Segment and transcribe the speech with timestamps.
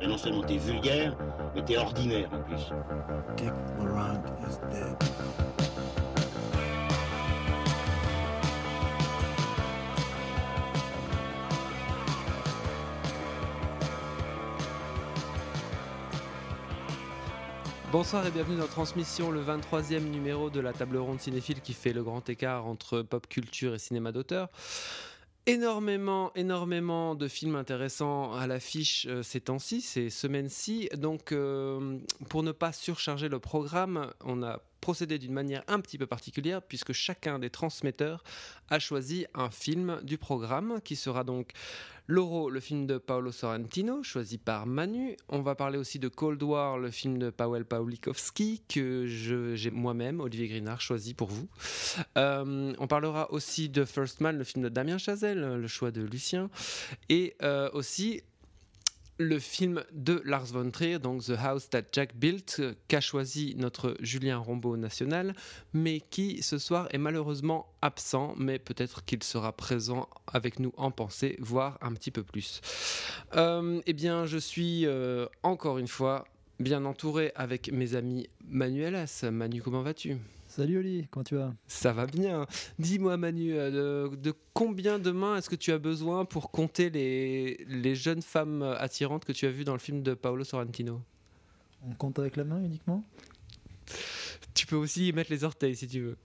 [0.00, 1.16] Et non seulement t'es vulgaire,
[1.54, 2.70] mais t'es ordinaire en plus.
[3.36, 5.67] Dick Laurent is dead.
[17.90, 21.94] Bonsoir et bienvenue dans Transmission, le 23e numéro de la table ronde cinéphile qui fait
[21.94, 24.50] le grand écart entre pop culture et cinéma d'auteur.
[25.46, 30.90] Énormément, énormément de films intéressants à l'affiche euh, ces temps-ci, ces semaines-ci.
[30.98, 31.96] Donc, euh,
[32.28, 36.62] pour ne pas surcharger le programme, on a procédé d'une manière un petit peu particulière
[36.62, 38.22] puisque chacun des transmetteurs
[38.70, 41.52] a choisi un film du programme qui sera donc
[42.10, 45.14] Loro, le film de Paolo Sorrentino, choisi par Manu.
[45.28, 50.20] On va parler aussi de Cold War, le film de Paweł Pawlikowski, que j'ai moi-même,
[50.20, 51.46] Olivier Grinard, choisi pour vous.
[52.16, 56.00] Euh, on parlera aussi de First Man, le film de Damien Chazelle, le choix de
[56.00, 56.48] Lucien.
[57.10, 58.22] Et euh, aussi
[59.18, 63.96] le film de Lars von Trier, donc The House That Jack Built, qu'a choisi notre
[64.00, 65.34] Julien Rombaud national,
[65.72, 70.90] mais qui ce soir est malheureusement absent, mais peut-être qu'il sera présent avec nous en
[70.90, 72.60] pensée, voire un petit peu plus.
[73.34, 76.24] Euh, eh bien, je suis euh, encore une fois
[76.60, 79.24] bien entouré avec mes amis Manuelas.
[79.30, 80.16] Manu, comment vas-tu?
[80.48, 81.54] Salut Oli, comment tu vas?
[81.66, 82.46] Ça va bien.
[82.78, 86.88] Dis-moi Manu, euh, de, de, combien de mains est-ce que tu as besoin pour compter
[86.88, 91.02] les, les jeunes femmes attirantes que tu as vues dans le film de Paolo Sorrentino?
[91.86, 93.04] On compte avec la main uniquement?
[94.54, 96.16] Tu peux aussi y mettre les orteils si tu veux.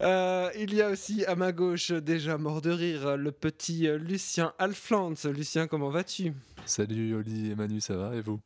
[0.00, 4.52] Euh, il y a aussi à ma gauche, déjà mort de rire, le petit Lucien
[4.58, 5.14] Alflans.
[5.24, 6.32] Lucien, comment vas-tu?
[6.64, 8.40] Salut Oli et Manu, ça va et vous?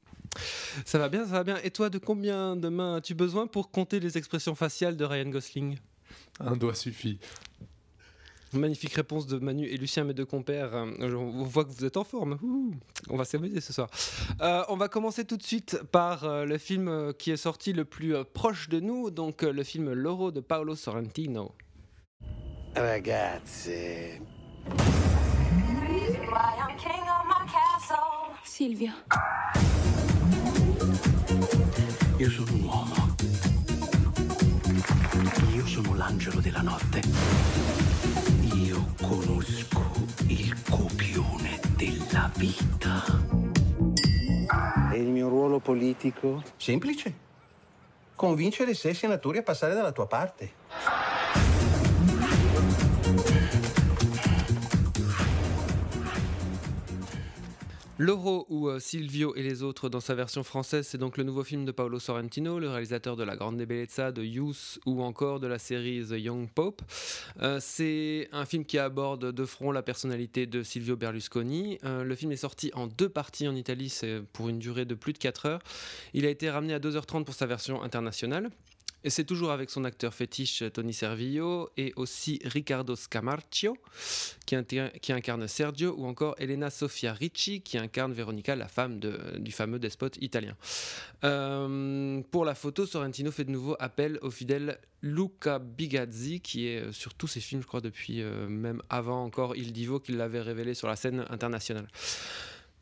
[0.84, 1.58] Ça va bien, ça va bien.
[1.64, 5.30] Et toi, de combien de mains as-tu besoin pour compter les expressions faciales de Ryan
[5.30, 5.78] Gosling?
[6.40, 7.18] Un doigt suffit.
[8.52, 10.72] Magnifique réponse de Manu et Lucien, mes deux compères.
[11.00, 12.38] On voit que vous êtes en forme.
[12.42, 12.74] Ouh,
[13.10, 13.90] on va s'amuser ce soir.
[14.40, 17.84] Euh, on va commencer tout de suite par euh, le film qui est sorti le
[17.84, 21.52] plus euh, proche de nous, donc euh, le film Loro de Paolo Sorrentino.
[22.76, 23.70] Ragazze,
[28.44, 28.90] Silvio.
[32.16, 33.14] Io sono un uomo.
[35.54, 37.00] Io sono l'angelo della notte.
[38.54, 39.92] Io conosco
[40.28, 43.04] il copione della vita.
[44.92, 46.42] E il mio ruolo politico?
[46.56, 47.14] Semplice.
[48.14, 51.15] Convincere i sei senatori a passare dalla tua parte.
[57.98, 61.42] Loro ou euh, Silvio et les autres dans sa version française, c'est donc le nouveau
[61.42, 65.46] film de Paolo Sorrentino, le réalisateur de La Grande Bellezza, de Youth ou encore de
[65.46, 66.82] la série The Young Pope.
[67.40, 71.78] Euh, c'est un film qui aborde de front la personnalité de Silvio Berlusconi.
[71.84, 74.94] Euh, le film est sorti en deux parties en Italie, c'est pour une durée de
[74.94, 75.62] plus de 4 heures.
[76.12, 78.50] Il a été ramené à 2h30 pour sa version internationale.
[79.04, 83.76] Et c'est toujours avec son acteur fétiche Tony Servillo et aussi Riccardo Scamarcio
[84.46, 84.56] qui,
[85.12, 90.16] incarne Sergio ou encore Elena Sofia Ricci qui incarne Veronica, la femme du fameux despote
[90.20, 90.56] italien.
[91.24, 96.90] Euh, pour la photo, Sorrentino fait de nouveau appel au fidèle Luca Bigazzi qui est
[96.92, 100.40] sur tous ses films, je crois, depuis euh, même avant encore Il Divo qu'il l'avait
[100.40, 101.86] révélé sur la scène internationale.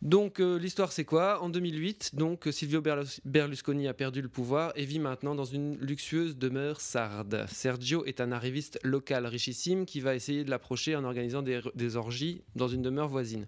[0.05, 1.43] Donc euh, l'histoire c'est quoi?
[1.43, 2.83] En 2008, donc Silvio
[3.25, 7.47] Berlusconi a perdu le pouvoir et vit maintenant dans une luxueuse demeure sarde.
[7.51, 12.43] Sergio est un arriviste local richissime qui va essayer de l'approcher en organisant des, orgies
[12.55, 13.47] dans une demeure voisine.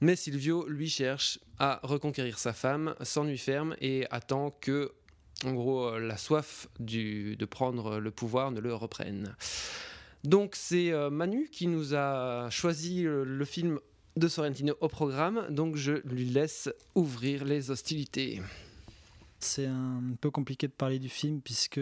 [0.00, 4.92] Mais Silvio lui cherche à reconquérir sa femme, s'ennuie ferme et attend que
[5.44, 9.34] en gros la soif de prendre le pouvoir ne le reprenne.
[10.22, 13.80] Donc c'est euh, Manu qui nous a choisi le film
[14.16, 18.40] de Sorrentino au programme, donc je lui laisse ouvrir les hostilités.
[19.40, 21.80] C'est un peu compliqué de parler du film puisque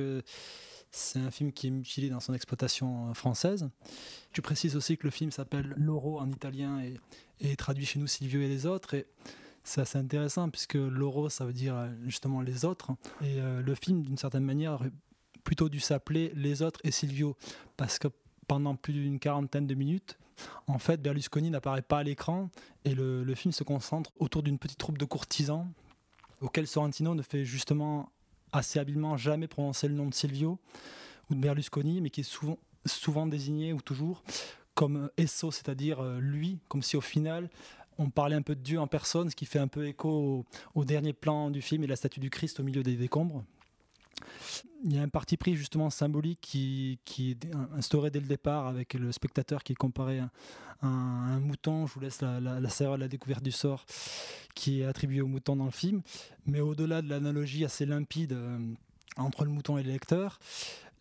[0.90, 3.68] c'est un film qui est mutilé dans son exploitation française.
[4.32, 6.98] Tu précises aussi que le film s'appelle Loro en italien et,
[7.40, 8.94] et traduit chez nous Silvio et les autres.
[8.94, 9.06] Et
[9.64, 12.92] c'est assez intéressant puisque Loro ça veut dire justement les autres.
[13.22, 14.92] Et euh, le film d'une certaine manière aurait
[15.44, 17.36] plutôt dû s'appeler Les autres et Silvio
[17.76, 18.08] parce que
[18.48, 20.18] pendant plus d'une quarantaine de minutes,
[20.66, 22.50] en fait, Berlusconi n'apparaît pas à l'écran
[22.84, 25.66] et le, film se concentre autour d'une petite troupe de courtisans
[26.40, 28.10] auquel Sorrentino ne fait justement
[28.52, 30.58] assez habilement jamais prononcer le nom de Silvio
[31.30, 32.56] ou de Berlusconi, mais qui est
[32.86, 34.22] souvent, désigné ou toujours
[34.74, 37.48] comme Esso, c'est-à-dire lui, comme si au final
[37.98, 40.44] on parlait un peu de Dieu en personne, ce qui fait un peu écho
[40.74, 43.44] au dernier plan du film et la statue du Christ au milieu des décombres.
[44.84, 48.66] Il y a un parti pris justement symbolique qui, qui est instauré dès le départ
[48.66, 50.30] avec le spectateur qui est comparé à,
[50.82, 51.86] un mouton.
[51.86, 53.84] Je vous laisse la, la, la, la découverte du sort
[54.56, 56.02] qui est attribuée au mouton dans le film.
[56.46, 58.58] Mais au-delà de l'analogie assez limpide euh,
[59.16, 60.40] entre le mouton et le lecteur,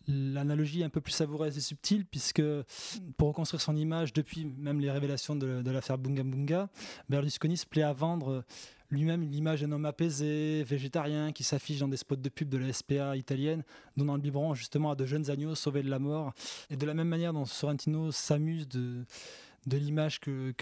[0.08, 2.42] L'analogie est un peu plus savoureuse et subtile, puisque
[3.16, 6.68] pour reconstruire son image, depuis même les révélations de, de l'affaire Bunga Bunga,
[7.08, 8.44] Berlusconi se plaît à vendre
[8.92, 12.72] lui-même l'image d'un homme apaisé, végétarien, qui s'affiche dans des spots de pub de la
[12.72, 13.64] SPA italienne,
[13.96, 16.32] donnant le biberon justement à de jeunes agneaux sauvés de la mort.
[16.70, 19.04] Et de la même manière dont Sorrentino s'amuse de,
[19.66, 20.54] l'image que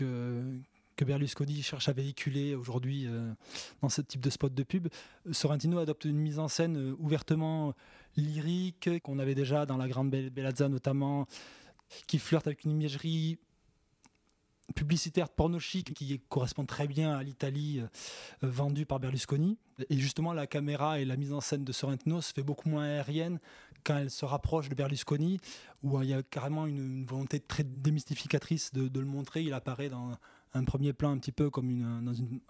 [1.05, 3.33] Berlusconi cherche à véhiculer aujourd'hui euh,
[3.83, 4.89] dans ce type de spot de pub.
[5.33, 7.75] Sorrentino adopte une mise en scène euh, ouvertement
[8.17, 11.27] lyrique qu'on avait déjà dans la Grande Bellazza notamment,
[12.07, 13.39] qui flirte avec une imagerie
[14.75, 17.87] publicitaire porno chic qui correspond très bien à l'Italie euh,
[18.43, 19.59] vendue par Berlusconi.
[19.89, 22.85] Et justement, la caméra et la mise en scène de Sorrentino se fait beaucoup moins
[22.85, 23.39] aérienne
[23.85, 25.41] quand elle se rapproche de Berlusconi,
[25.83, 29.43] où il y a carrément une, volonté très démystificatrice de, le montrer.
[29.43, 30.13] Il apparaît dans
[30.53, 32.41] un premier plan un petit peu comme une, dans une,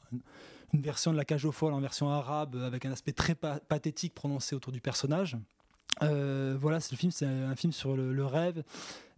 [0.72, 4.54] version de la cage aux folles en version arabe avec un aspect très pathétique prononcé
[4.54, 5.36] autour du personnage.
[6.02, 8.62] Euh, voilà, le film, c'est un film sur le, rêve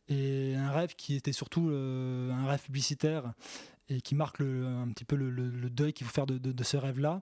[0.09, 3.33] et un rêve qui était surtout euh, un rêve publicitaire
[3.89, 7.21] et qui marque un petit peu le, deuil qu'il faut faire de, ce rêve-là.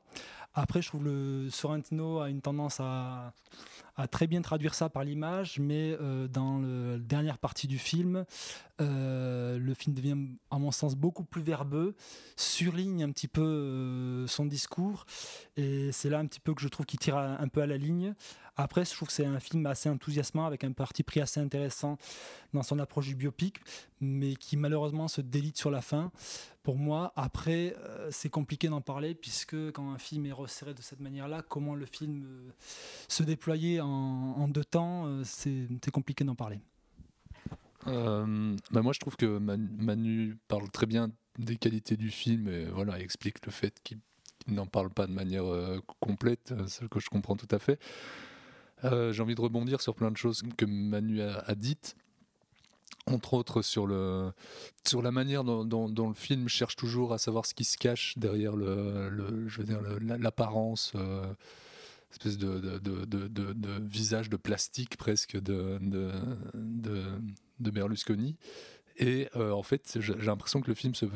[0.55, 3.33] Après, je trouve le Sorrentino a une tendance à,
[4.11, 8.25] très bien traduire ça par l'image, mais euh, dans la dernière partie du film,
[8.81, 10.17] euh, le film devient,
[10.51, 11.95] à mon sens, beaucoup plus verbeux,
[12.37, 15.07] surligne un petit peu son discours,
[15.57, 17.77] et c'est là un petit peu que je trouve qu'il tire un peu à la
[17.77, 18.15] ligne.
[18.61, 21.97] Après, je trouve que c'est un film assez enthousiasmant, avec un parti pris assez intéressant
[22.53, 23.57] dans son approche du biopic,
[24.01, 26.13] mais qui malheureusement se délite sur la fin.
[26.63, 27.75] Pour moi, après,
[28.11, 31.87] c'est compliqué d'en parler, puisque quand un film est resserré de cette manière-là, comment le
[31.87, 32.27] film
[33.09, 36.61] se déployer en, deux temps, c'est compliqué d'en parler.
[37.87, 42.67] Euh, bah moi, je trouve que Manu parle très bien des qualités du film et
[42.67, 43.99] voilà, explique le fait qu'il
[44.49, 47.79] n'en parle pas de manière euh, complète, ce que je comprends tout à fait.
[48.85, 51.97] Euh, J'ai envie de rebondir sur plein de choses que Manu a, dites
[53.07, 54.31] entre autres sur, le,
[54.87, 58.17] sur la manière dont, dont, le film cherche toujours à savoir ce qui se cache
[58.19, 61.25] derrière le, je veux dire l'apparence euh,
[62.13, 65.79] espèce de, de, de, de, visage de plastique presque de,
[66.55, 68.37] de, Berlusconi.
[68.97, 71.07] Et euh, en fait, j'ai l'impression que le film se,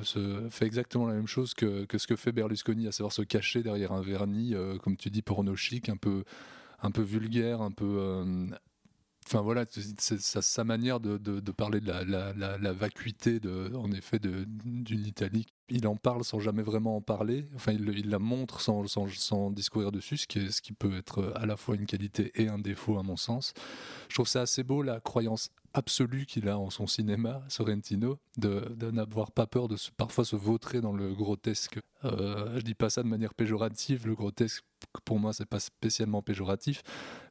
[0.50, 3.62] fait exactement la même chose que, que, ce que fait Berlusconi, à savoir se cacher
[3.62, 6.24] derrière un vernis, comme tu dis, porno chic, un peu,
[6.84, 8.46] un peu vulgaire, un peu, euh,
[9.26, 11.16] Enfin voilà, c'est sa manière de,
[11.50, 13.40] parler de la, vacuité,
[13.74, 15.46] en effet, d'une Italie.
[15.70, 17.46] Il en parle sans jamais vraiment en parler.
[17.54, 21.74] Enfin, il, la montre sans, sans, discourir dessus, ce qui, peut être à la fois
[21.74, 23.54] une qualité et un défaut à mon sens.
[24.10, 28.90] Je trouve ça assez beau la croyance absolue qu'il a en son cinéma, Sorrentino, de,
[28.90, 31.78] n'avoir pas peur de parfois se vautrer dans le grotesque.
[32.04, 34.64] Euh, je dis pas ça de manière péjorative, le grotesque
[35.02, 36.82] pour moi c'est pas spécialement péjoratif,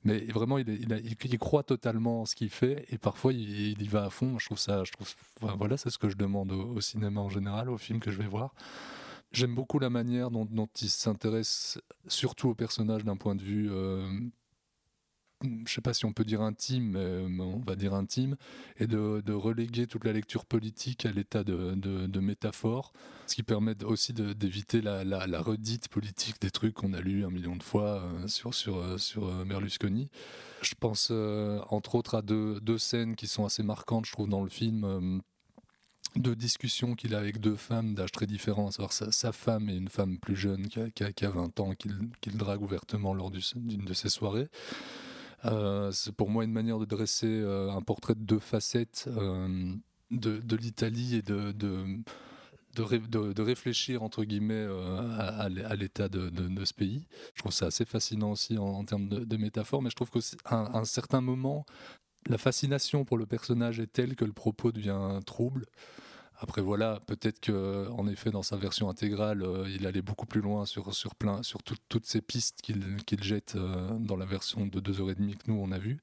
[0.03, 4.09] mais vraiment il, croit totalement en ce qu'il fait et parfois il, y va à
[4.09, 4.37] fond.
[4.39, 7.69] Je trouve ça, je trouve, voilà, c'est ce que je demande au, cinéma en général,
[7.69, 8.53] aux films que je vais voir.
[9.31, 13.71] J'aime beaucoup la manière dont, dont il s'intéresse surtout au personnage d'un point de vue
[13.71, 14.07] euh,
[15.65, 16.91] je sais pas si on peut dire intime,
[17.27, 18.35] mais on va dire intime,
[18.77, 22.93] et de, reléguer toute la lecture politique à l'état de, métaphore,
[23.27, 27.55] ce qui permet aussi d'éviter la, redite politique des trucs qu'on a lus un million
[27.55, 30.09] de fois euh, sur, sur, euh, sur euh, Berlusconi.
[30.61, 31.11] Je pense
[31.69, 34.83] entre autres à deux, scènes qui sont assez marquantes, je trouve, dans le film.
[34.83, 35.19] Euh,
[36.15, 39.75] de discussions qu'il a avec deux femmes d'âge très différents, à savoir sa, femme et
[39.75, 42.61] une femme plus jeune qui a, qui a, qui a 20 ans, qu'il qu drague
[42.61, 44.47] ouvertement lors d'une de ses soirées.
[45.45, 49.73] Euh, c'est pour moi une manière de dresser euh, un portrait de deux facettes euh,
[50.11, 51.85] de, l'Italie et de, de
[52.75, 54.65] de, ré, de, de, réfléchir entre guillemets
[55.19, 56.31] à, l'état de,
[56.65, 57.05] ce pays.
[57.35, 60.85] Je trouve ça assez fascinant aussi en, termes de, métaphore, mais je trouve qu'à un
[60.85, 61.67] certain moment,
[62.27, 65.67] la fascination pour le personnage est telle que le propos devient trouble.
[66.43, 70.41] Après voilà, peut-être que en effet dans sa version intégrale, euh, il allait beaucoup plus
[70.41, 70.91] loin sur
[71.63, 75.37] toutes ces pistes qu'il qu jette euh, dans la version de deux heures et demie
[75.37, 76.01] que nous on a vu.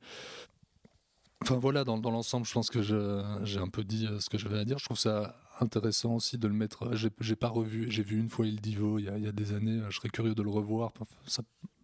[1.42, 4.58] Enfin voilà, dans, l'ensemble, je pense que j'ai un peu dit euh, ce que j'avais
[4.58, 4.78] à dire.
[4.78, 6.96] Je trouve ça intéressant aussi de le mettre.
[6.96, 9.32] J'ai pas revu, j'ai vu une fois Il Divo il y, a, il y, a,
[9.32, 9.82] des années.
[9.90, 10.92] Je serais curieux de le revoir.
[11.26, 11.42] Ça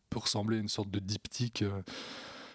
[0.08, 1.82] peut ressembler à une sorte de diptyque euh,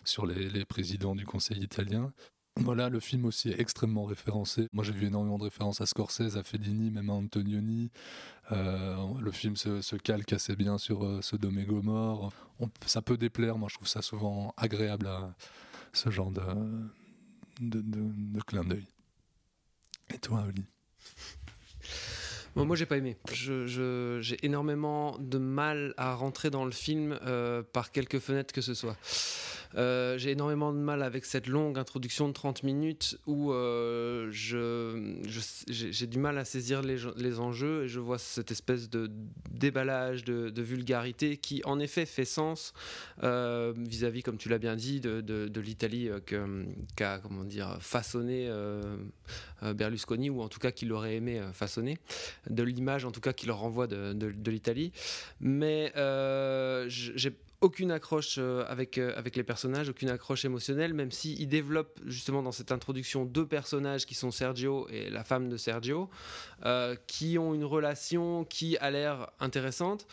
[0.03, 2.11] sur les présidents du Conseil italien
[2.57, 4.67] Voilà, le film aussi est extrêmement référencé.
[4.73, 7.91] Moi, j'ai vu énormément de références à Scorsese, à Fellini, même à Antonioni.
[8.51, 12.31] Euh, le film se, calque assez bien sur euh, ce Sodome et Gomorre.
[12.85, 15.33] ça peut déplaire, moi je trouve ça souvent agréable à
[15.93, 16.41] ce genre de,
[17.61, 18.87] de, clin d'œil.
[20.13, 20.65] Et toi, Oli?
[22.55, 23.15] Bon, moi, j'ai pas aimé.
[23.31, 28.73] j'ai énormément de mal à rentrer dans le film euh, par quelques fenêtres que ce
[28.73, 28.97] soit.
[29.75, 36.07] Euh, j'ai énormément de mal avec cette longue introduction de 30 minutes où euh, j'ai,
[36.07, 39.09] du mal à saisir les, enjeux et je vois cette espèce de
[39.49, 42.73] déballage, de, vulgarité qui en effet fait sens
[43.21, 46.09] vis-à-vis, comme tu l'as bien dit, de, l'Italie
[46.95, 48.49] qu'a comment dire, façonné
[49.61, 51.97] Berlusconi ou en tout cas qu'il aurait aimé façonner
[52.49, 54.91] de l'image en tout cas qui leur renvoie de, l'Italie.
[55.39, 61.11] Mais euh, j'ai aucune accroche euh, avec, euh, avec les personnages, aucune accroche émotionnelle, même
[61.11, 65.57] s'il développe justement dans cette introduction deux personnages qui sont Sergio et la femme de
[65.57, 66.09] Sergio,
[67.07, 70.07] qui ont une relation qui a l'air intéressante.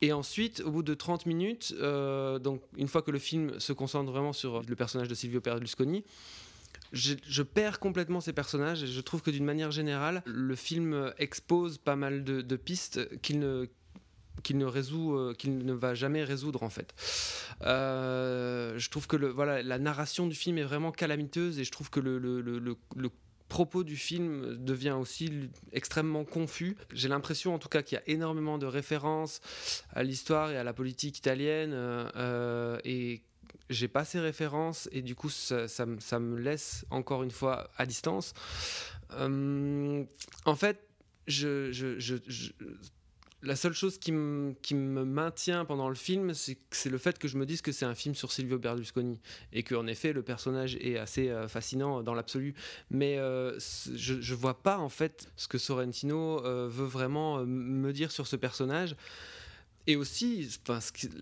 [0.00, 4.10] Et ensuite, au bout de 30 minutes, donc une fois que le film se concentre
[4.10, 6.04] vraiment sur le personnage de Silvio Berlusconi,
[6.92, 11.78] je, perds complètement ces personnages et je trouve que d'une manière générale, le film expose
[11.78, 13.66] pas mal de, pistes qu'il ne
[14.42, 16.94] qu'il ne résout, euh, qu'il ne va jamais résoudre en fait.
[17.62, 21.70] Euh, je trouve que le, voilà, la narration du film est vraiment calamiteuse et je
[21.70, 22.76] trouve que le,
[23.48, 26.76] propos du film devient aussi extrêmement confus.
[26.92, 29.40] J'ai l'impression en tout cas qu'il y a énormément de références
[29.92, 33.22] à l'histoire et à la politique italienne euh, et
[33.70, 38.32] j'ai pas ces références et du coup ça, me laisse encore une fois à distance.
[39.12, 40.04] Euh,
[40.44, 40.86] en fait,
[41.26, 41.70] je,
[43.44, 47.46] la seule chose qui, me maintient pendant le film, c'est le fait que je me
[47.46, 49.20] dise que c'est un film sur Silvio Berlusconi
[49.52, 52.54] et qu'en effet le personnage est assez euh, fascinant dans l'absolu.
[52.90, 53.58] Mais euh,
[53.94, 58.36] je, je vois pas en fait ce que Sorrentino veut vraiment me dire sur ce
[58.36, 58.96] personnage.
[59.86, 60.48] Et aussi,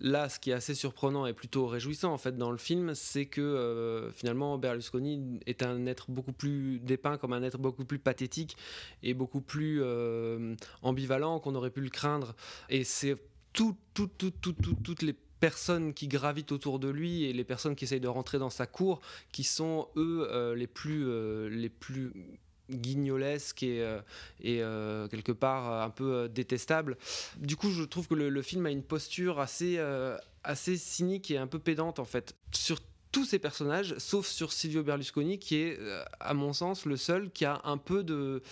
[0.01, 3.27] là, ce qui est assez surprenant et plutôt réjouissant en fait dans le film, c'est
[3.27, 7.99] que euh, finalement Berlusconi est un être beaucoup plus dépeint comme un être beaucoup plus
[7.99, 8.57] pathétique
[9.03, 12.37] et beaucoup plus euh, ambivalent qu'on aurait pu le craindre.
[12.69, 13.17] Et c'est
[13.53, 17.85] tout, tout, tout, toutes les personnes qui gravitent autour de lui et les personnes qui
[17.85, 19.01] essayent de rentrer dans sa cour
[19.33, 21.05] qui sont eux euh, les plus
[21.51, 22.13] les plus
[22.71, 24.01] guignolesque et, euh,
[24.41, 26.97] et euh, quelque part un peu euh, détestable.
[27.37, 29.79] Du coup, je trouve que le, film a une posture assez,
[30.43, 32.79] assez cynique et un peu pédante en fait sur
[33.13, 35.79] tous ces personnages, sauf sur Silvio Berlusconi, qui est,
[36.19, 38.43] à mon sens, le seul qui a un peu de,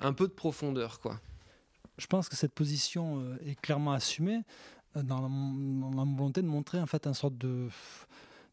[0.00, 1.20] un peu de profondeur, quoi.
[1.98, 4.40] Je pense que cette position est clairement assumée
[4.94, 5.28] dans la,
[6.04, 7.68] volonté de montrer en fait un sorte de,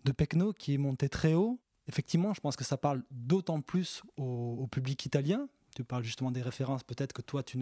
[0.03, 4.01] de Pecno qui est monté très haut effectivement, je pense que ça parle d'autant plus
[4.17, 5.48] au, public italien.
[5.75, 7.60] Tu parles justement des références peut-être que toi, tu,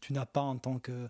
[0.00, 1.08] tu n'as pas en tant que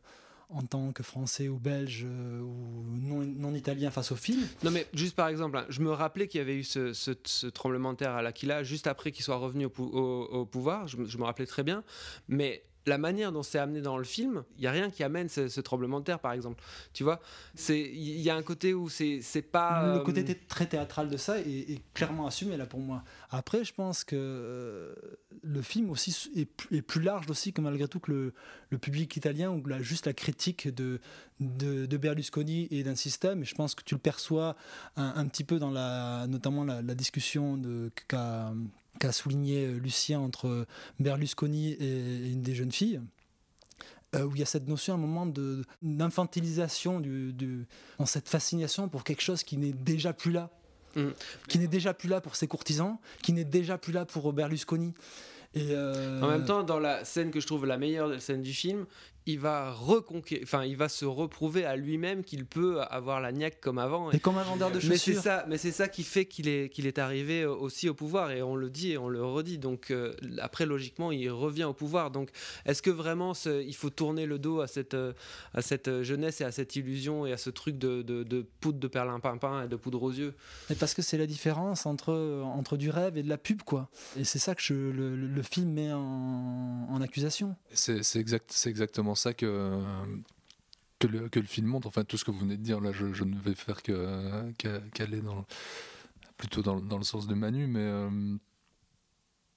[0.50, 4.40] en tant que français ou belge euh, ou non, italien face au film.
[4.62, 7.92] Non mais juste par exemple, hein, je me rappelais qu'il y avait eu ce, tremblement
[7.92, 11.24] de terre à l'Aquila juste après qu'il soit revenu au, au, pouvoir, je, je, me
[11.24, 11.84] rappelais très bien,
[12.28, 15.28] mais la manière dont c'est amené dans le film, il y a rien qui amène
[15.28, 16.62] ce, tremblement de terre, par exemple.
[16.92, 17.20] Tu vois,
[17.54, 21.16] c'est il y a un côté où c'est pas le côté euh, très théâtral de
[21.16, 23.04] ça est, clairement assumé là pour moi.
[23.30, 24.94] Après, je pense que euh,
[25.42, 28.32] le film aussi est, plus large aussi que malgré tout que
[28.70, 31.00] le, public italien ou juste la critique de,
[31.40, 33.42] de, Berlusconi et d'un système.
[33.42, 34.56] Et je pense que tu le perçois
[34.96, 38.52] un, petit peu dans la notamment la, discussion de qu'a
[38.98, 40.66] qu'a souligné euh, Lucien entre
[40.98, 43.00] Berlusconi et une des jeunes filles.
[44.14, 45.30] Euh, où il y a cette notion à un moment
[45.82, 47.66] d'infantilisation du,
[47.98, 50.48] dans cette fascination pour quelque chose qui n'est déjà plus là,
[50.96, 51.08] mm.
[51.46, 54.94] qui n'est déjà plus là pour ses courtisans, qui n'est déjà plus là pour Berlusconi.
[55.52, 58.54] Et euh, En même temps, dans la scène que je trouve la meilleure scène du
[58.54, 58.86] film,
[59.28, 63.60] il va reconquérir, enfin, il va se reprouver à lui-même qu'il peut avoir la niaque
[63.60, 64.10] comme avant.
[64.10, 64.90] Et, comme un vendeur de chaussures.
[64.90, 67.94] Mais c'est ça, mais c'est ça qui fait qu'il est, qu'il est arrivé aussi au
[67.94, 69.58] pouvoir et on le dit et on le redit.
[69.58, 72.10] Donc euh, après, logiquement, il revient au pouvoir.
[72.10, 72.30] Donc,
[72.64, 74.96] est-ce que vraiment il faut tourner le dos à cette,
[75.52, 78.88] à cette jeunesse et à cette illusion et à ce truc de, de, poudre de
[78.88, 80.34] perlimpinpin et de poudre aux yeux?
[80.70, 83.90] Mais parce que c'est la différence entre, entre du rêve et de la pub, quoi.
[84.16, 87.56] Et c'est ça que je, le, film met en, en accusation.
[87.74, 89.80] C'est exact, c'est exactement ça que,
[90.98, 91.88] que, le, film montre.
[91.88, 95.46] Enfin, tout ce que vous venez de dire, là, je, ne vais faire qu'aller dans,
[96.36, 98.38] plutôt dans, dans, le sens de Manu, mais.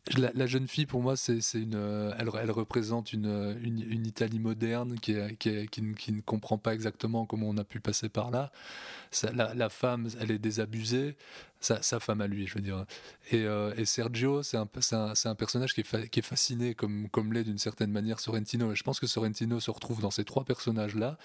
[0.10, 4.40] Euh, la, jeune fille, pour moi, c'est une, euh, elle, représente une, une, une Italie
[4.40, 5.82] moderne qui, qui, qui,
[6.12, 8.52] ne- comprend pas exactement comment on a pu passer par là.
[9.34, 11.18] La, femme, elle est désabusée,
[11.60, 12.86] sa, femme à lui, je veux dire.
[13.32, 17.32] Et, euh, Sergio, c'est un, un, un personnage qui est, qui est fasciné, comme, comme
[17.34, 18.72] l'est d'une certaine manière Sorrentino.
[18.72, 21.18] Et je pense que Sorrentino se retrouve dans ces trois personnages-là,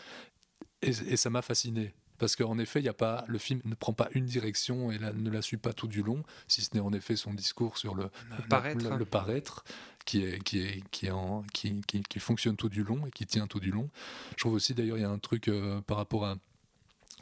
[0.83, 1.95] et ça m'a fasciné.
[2.19, 4.99] Parce qu'en effet, il y a pas, le film ne prend pas une direction et
[4.99, 7.79] la- ne la suit pas tout du long, si ce n'est en effet son discours
[7.79, 8.89] sur le, la- la- paraître.
[8.91, 9.65] le- le paraître,
[10.05, 13.11] qui, est, qui, est, qui, est en- qui, qui- qui fonctionne tout du long et
[13.11, 13.91] qui tient tout du long.
[14.33, 16.37] Je trouve aussi d'ailleurs, il y a un truc euh, par rapport à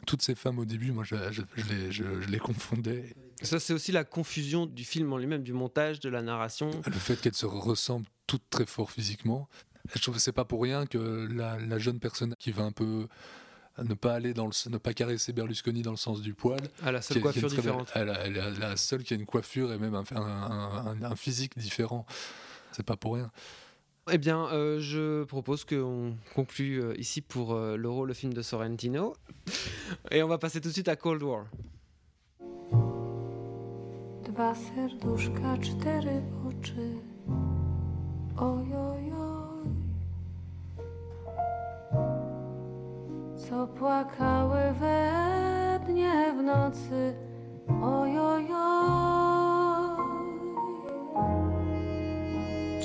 [0.05, 3.15] toutes ces femmes au début, moi je, je- je les, je- je les confondais.
[3.41, 6.69] Ça, c'est aussi la confusion du film en lui-même, du montage, de la narration.
[6.85, 9.49] Le fait qu'elles se ressemblent toutes très fort physiquement.
[9.93, 12.71] Je trouve que c'est pas pour rien que la, la jeune personne qui va un
[12.71, 13.07] peu
[13.83, 16.91] ne pas aller dans le, ne pas caresser Berlusconi dans le sens du poil, À
[16.91, 17.91] la seule est- qui est coiffure une très belle- différente.
[17.95, 21.01] Elle, a- elle a- la seule qui a une coiffure et même un, un- un-
[21.11, 22.05] un physique différent.
[22.71, 23.31] C'est pas pour rien.
[24.11, 28.41] Eh bien, euh, je propose qu'on conclue euh, ici pour euh, l'Euro, le film de
[28.43, 29.15] Sorrentino.
[30.11, 31.45] Et on va passer tout de suite à Cold War.
[34.25, 36.97] Dwa serduszka, cztery oczy.
[38.37, 39.24] Oj, oj, oj.
[43.49, 45.11] Co płakały we
[45.87, 47.15] dnie w nocy.
[47.83, 49.97] Oj, oj, oj.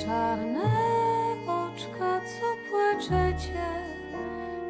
[0.05, 0.69] Czarne
[1.47, 3.65] oczka, co płaczecie,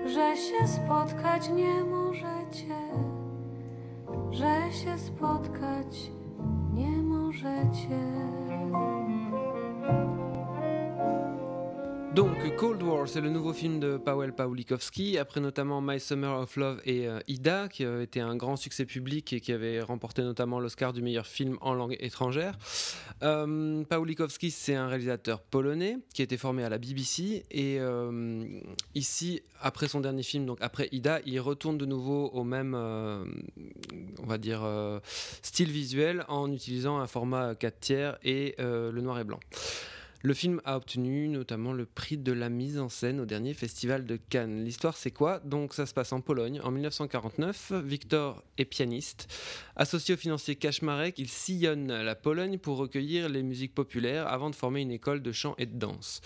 [0.06, 2.76] że się spotkać nie możecie
[4.32, 6.12] że się spotkać
[6.74, 8.00] nie możecie.
[12.14, 16.58] Donc, Cold War, c'est le nouveau film de Powell Pawlikowski, après notamment My Summer of
[16.58, 20.22] Love et euh, Ida, qui a été un grand succès public et qui avait remporté
[20.22, 22.58] notamment l'Oscar du meilleur film en langue étrangère.
[23.24, 28.44] Euh, Pawlikowski, c'est un réalisateur polonais qui a été formé à la BBC et euh,
[28.94, 33.24] ici, après son dernier film, donc après Ida, il retourne de nouveau au même, euh,
[34.22, 35.00] on va dire, euh,
[35.42, 39.40] style visuel en utilisant un format 4 tiers et euh, le noir et blanc.
[40.24, 44.06] Le film a obtenu notamment le prix de la mise en scène au dernier festival
[44.06, 44.64] de Cannes.
[44.64, 45.40] L'histoire, c'est quoi?
[45.40, 47.72] Donc, ça se passe en Pologne en 1949.
[47.84, 49.28] Victor est pianiste.
[49.76, 54.56] Associé au financier Kaczmarek, il sillonne la Pologne pour recueillir les musiques populaires avant de
[54.56, 56.22] former une école de chant et de danse.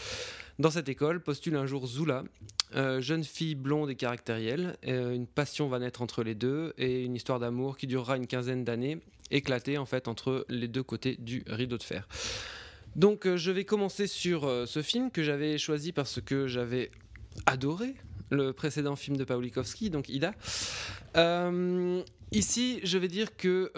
[0.59, 2.23] Dans cette école postule un jour Zula,
[2.75, 4.75] euh, jeune fille blonde et caractérielle.
[4.87, 8.27] Euh, une passion va naître entre les deux et une histoire d'amour qui durera une
[8.27, 8.99] quinzaine d'années,
[9.31, 12.09] éclatée en fait entre les deux côtés du rideau de fer.
[12.95, 16.91] Donc euh, je vais commencer sur euh, ce film que j'avais choisi parce que j'avais
[17.45, 17.95] adoré
[18.31, 20.33] le précédent film de Pawlikowski, donc Ida.
[21.17, 23.71] Euh, ici, je vais dire que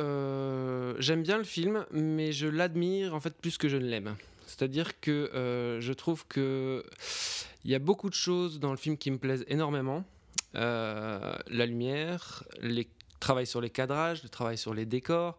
[1.00, 4.16] j'aime bien le film, mais je l'admire en fait plus que je ne l'aime.
[4.46, 6.86] C'est-à-dire que je trouve que
[7.66, 10.06] il y a beaucoup de choses dans le film qui me plaisent énormément.
[10.54, 12.88] La lumière, les
[13.20, 15.38] travail sur les cadrages, le travail sur les décors,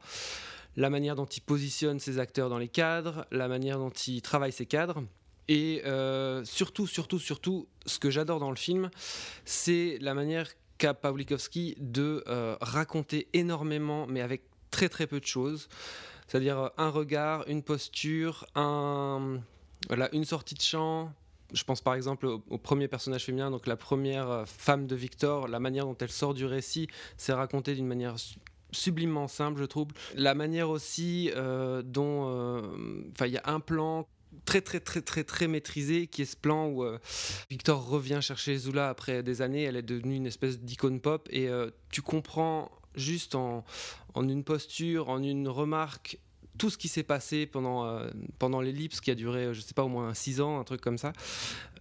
[0.79, 4.53] la manière dont il positionne ses acteurs dans les cadres, la manière dont il travaille
[4.53, 5.03] ses cadres.
[5.49, 8.89] Et euh, surtout, surtout, surtout, ce que j'adore dans le film,
[9.45, 15.27] c'est la manière qu'a Pawlikowski de euh, raconter énormément, mais avec très très peu de
[15.27, 15.69] choses.
[16.29, 21.13] C'est-à-dire euh, un regard, une posture, une sortie de chant.
[21.53, 25.49] Je pense par exemple au, au premier personnage féminin, donc la première femme de Victor,
[25.49, 26.87] la manière dont elle sort du récit,
[27.17, 28.15] c'est raconté d'une manière
[28.71, 29.89] sublimement simple, je trouve.
[30.15, 32.63] La manière aussi euh, dont, euh,
[33.13, 34.09] enfin, il y a un plan
[34.45, 36.99] très très très très très maîtrisé qui est ce plan où euh,
[37.51, 41.49] Victor revient chercher Zula après des années elle est devenue une espèce d'icône pop et
[41.91, 43.65] tu comprends juste en,
[44.15, 46.19] en une posture en une remarque
[46.59, 48.01] tout ce qui s'est passé pendant,
[48.39, 50.99] pendant l'ellipse qui a duré, je sais pas, au moins 6 ans, un truc comme
[50.99, 51.13] ça.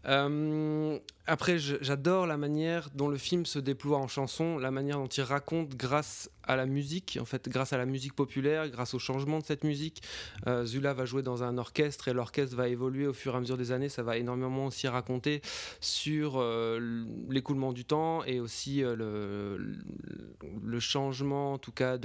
[0.07, 5.07] Euh, après, j'adore la manière dont le film se déploie en chanson, la manière dont
[5.07, 8.99] il raconte grâce à la musique, en fait, grâce à la musique populaire, grâce au
[8.99, 10.01] changement de cette musique.
[10.47, 13.39] Euh, Zula va jouer dans un orchestre et l'orchestre va évoluer au fur et à
[13.41, 13.89] mesure des années.
[13.89, 15.41] Ça va énormément aussi raconter
[15.81, 19.59] sur euh, l'écoulement du temps et aussi le,
[20.79, 21.97] changement, en tout cas,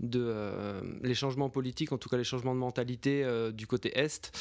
[0.00, 4.32] les changements politiques, en tout cas les changements de mentalité du côté est.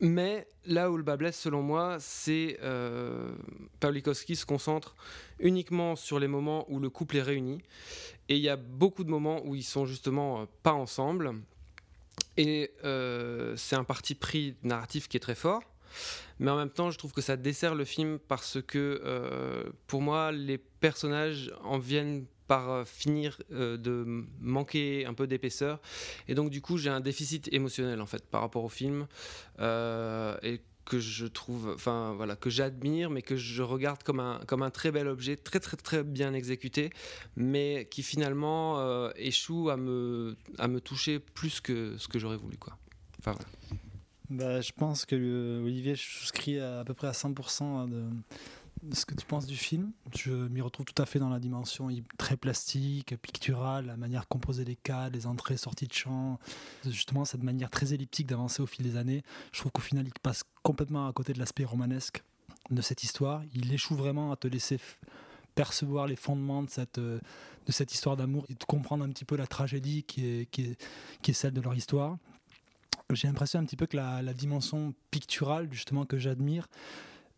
[0.00, 3.32] Mais là où le bas blesse, selon moi, c'est euh,
[3.80, 4.94] Pawlikowski se concentre
[5.40, 7.60] uniquement sur les moments où le couple est réuni.
[8.28, 11.32] Et il y a beaucoup de moments où ils sont justement euh, pas ensemble.
[12.36, 15.62] Et euh, c'est un parti pris narratif qui est très fort.
[16.38, 20.02] Mais en même temps, je trouve que ça dessert le film parce que, euh, pour
[20.02, 25.80] moi, les personnages en viennent par euh, finir euh, de manquer un peu d'épaisseur.
[26.26, 29.06] Et donc, du coup, j'ai un déficit émotionnel, en fait, par rapport au film.
[29.60, 34.40] Euh, et que je trouve, enfin voilà, que j'admire, mais que je regarde comme un,
[34.46, 36.88] comme un très bel objet, très très très bien exécuté,
[37.36, 42.56] mais qui finalement échoue à me, à me toucher plus que ce que j'aurais voulu.
[42.56, 42.78] Quoi.
[44.30, 48.06] Bah, je pense que Olivier, je souscris à, peu près à 100% de, de
[48.92, 49.92] ce que tu penses du film.
[50.14, 54.26] Je m'y retrouve tout à fait dans la dimension très plastique, picturale, la manière de
[54.26, 56.38] composer les cadres, les entrées, sorties de champ,
[56.84, 59.22] justement cette manière très elliptique d'avancer au fil des années.
[59.52, 62.22] Je trouve qu'au final, il passe complètement à côté de l'aspect romanesque
[62.70, 63.42] de cette histoire.
[63.54, 64.78] Il échoue vraiment à te laisser
[65.54, 67.18] percevoir les fondements de cette, euh,
[67.66, 71.52] de cette histoire d'amour et de comprendre un petit peu la tragédie qui est, celle
[71.52, 72.16] de leur histoire.
[73.10, 76.68] J'ai l'impression un petit peu que la dimension picturale, justement, que j'admire,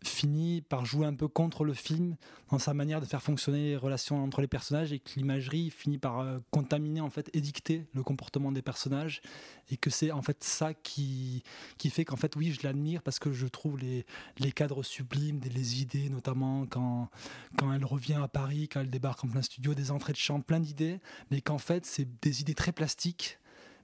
[0.03, 2.15] finit par jouer un peu contre le film
[2.49, 5.99] dans sa manière de faire fonctionner les relations entre les personnages et que l'imagerie finit
[5.99, 9.21] par euh, contaminer, en fait, édicter le comportement des personnages.
[9.69, 11.43] Et que c'est en fait ça qui,
[11.77, 14.05] qui fait qu'en fait, oui, je l'admire parce que je trouve les,
[14.39, 17.09] les cadres sublimes, les idées, notamment quand,
[17.57, 20.41] quand elle revient à Paris, quand elle débarque en plein studio, des entrées de chant,
[20.41, 23.39] plein d'idées, mais qu'en fait, c'est des idées très plastiques,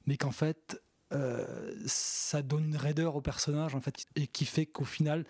[0.08, 0.82] mais qu'en fait,
[1.14, 5.24] euh, ça donne une raideur au personnage en fait et qui fait qu'au final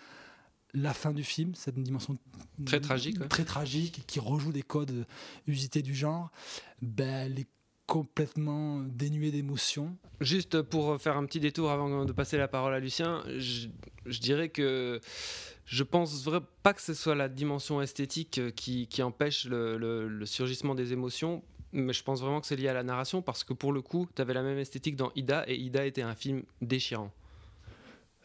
[0.74, 2.16] la fin du film cette dimension
[2.66, 3.28] Très tragique, ouais.
[3.28, 5.06] très tragique qui rejoue des codes
[5.46, 6.30] usités du genre
[6.82, 7.48] ben, elle est
[7.86, 12.80] complètement dénuée d'émotion Juste pour faire un petit détour avant de passer la parole à
[12.80, 13.68] Lucien, je,
[14.04, 15.00] je dirais que
[15.64, 20.06] je pense vrai, pas que ce soit la dimension esthétique qui, qui empêche le, le-
[20.08, 23.42] le surgissement des émotions, mais je pense vraiment que c'est lié à la narration parce
[23.44, 26.14] que pour le coup, tu avais la même esthétique dans Ida et Ida était un
[26.14, 27.10] film déchirant.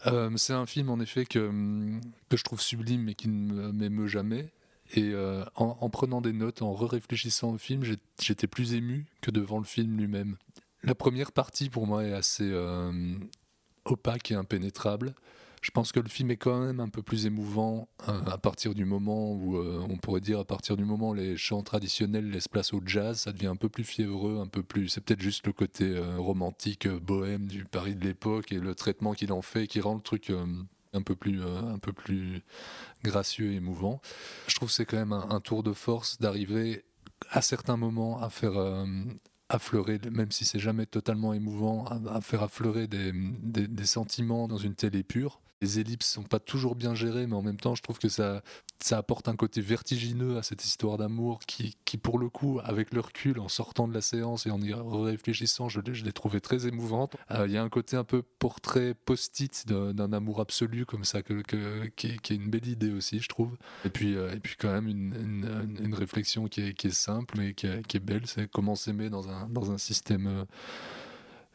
[0.08, 3.54] Euh, c'est un film en effet que, hum, que je trouve sublime mais qui ne
[3.54, 4.52] me- m'émeut jamais.
[4.96, 7.84] Et euh, en, en prenant des notes, en réfléchissant au film,
[8.20, 10.36] j'étais plus ému que devant le film lui-même.
[10.84, 12.92] La première partie pour moi est assez euh,
[13.86, 15.16] opaque et impénétrable.
[15.64, 18.74] Je pense que le film est quand même un peu plus émouvant euh, à partir
[18.74, 22.30] du moment où, euh, on pourrait dire, à partir du moment où les chants traditionnels
[22.30, 24.90] laissent place au jazz, ça devient un peu plus fiévreux, un peu plus.
[24.90, 29.14] C'est peut-être juste le côté euh, romantique, bohème du Paris de l'époque et le traitement
[29.14, 30.34] qu'il en fait qui rend le truc
[30.92, 32.42] un peu plus, un peu plus
[33.06, 34.02] gracieux et émouvant.
[34.48, 36.84] Je trouve que c'est quand même un, tour de force d'arriver
[37.30, 38.86] à certains moments à faire euh,
[39.48, 44.76] affleurer, même si c'est jamais totalement émouvant, à, faire affleurer des- des sentiments dans une
[44.76, 45.40] telle épure.
[45.62, 48.42] Les ellipses sont pas toujours bien gérées, mais en même temps, je trouve que ça,
[48.82, 52.94] ça apporte un côté vertigineux à cette histoire d'amour qui, qui, pour le coup, avec
[52.94, 56.12] le recul, en sortant de la séance et en y réfléchissant, je l'ai, je l'ai
[56.12, 57.16] trouvé très émouvante.
[57.32, 61.24] Euh, Il y a un côté un peu portrait post-it d'un, amour absolu comme ça,
[61.24, 63.56] que, que- qui, est, une belle idée aussi, je trouve.
[63.86, 65.14] Et puis, euh, et puis quand même une,
[65.82, 69.30] une- réflexion qui est, simple mais qui est, qui est belle, c'est comment s'aimer dans
[69.30, 70.46] un, dans un système euh,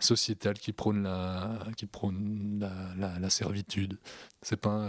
[0.01, 2.59] sociétal qui prône la, qui prône
[2.97, 3.99] la, servitude.
[4.43, 4.89] C'est un-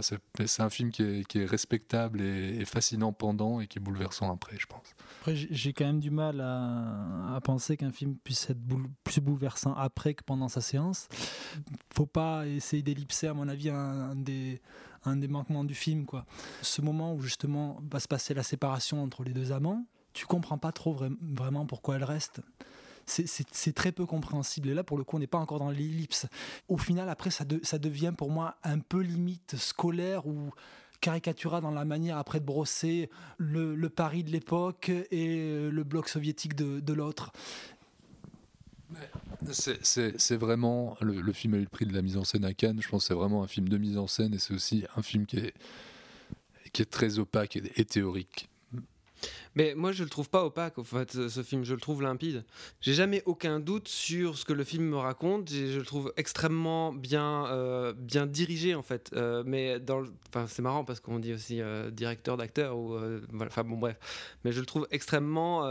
[0.70, 4.66] film qui est, qui est respectable et, fascinant pendant et qui est bouleversant après, je
[4.66, 4.94] pense.
[5.20, 9.20] Après, j'ai- quand même du mal à, à penser qu'un film puisse être boule- plus
[9.20, 11.08] bouleversant après que pendant sa séance.
[11.92, 14.60] Faut pas essayer d'ellipser, à mon avis, un, des,
[15.04, 16.06] un des manquements du film.
[16.06, 16.24] Quoi.
[16.62, 20.58] Ce moment où justement va se passer la séparation entre les deux amants, tu comprends
[20.58, 22.40] pas trop vra- vraiment pourquoi elle reste.
[23.10, 24.68] C'est- très peu compréhensible.
[24.68, 26.26] Et là, pour le coup, on n'est pas encore dans l'ellipse.
[26.68, 30.50] Au final, après, ça, de- ça devient pour moi un peu limite scolaire ou
[31.00, 36.54] caricatural dans la manière après de brosser le, Paris de l'époque et le bloc soviétique
[36.54, 37.32] de, l'autre.
[39.50, 40.96] C'est- vraiment.
[41.00, 42.80] Le, film a eu le prix de la mise en scène à Cannes.
[42.82, 45.26] Je pense c'est vraiment un film de mise en scène et c'est aussi un film
[45.26, 45.54] qui est,
[46.72, 48.49] qui est très opaque et théorique.
[49.54, 51.64] Mais moi, je le trouve pas opaque, en fait, ce film.
[51.64, 52.44] Je le trouve limpide.
[52.80, 55.50] J'ai jamais aucun doute sur ce que le film me raconte.
[55.50, 59.10] Je le trouve extrêmement bien, euh, bien dirigé, en fait.
[59.14, 62.96] Euh, mais dans enfin, c'est marrant parce qu'on dit aussi euh, directeur d'acteur ou.
[63.40, 63.96] Enfin bon, bref.
[64.44, 65.62] Mais je le trouve extrêmement.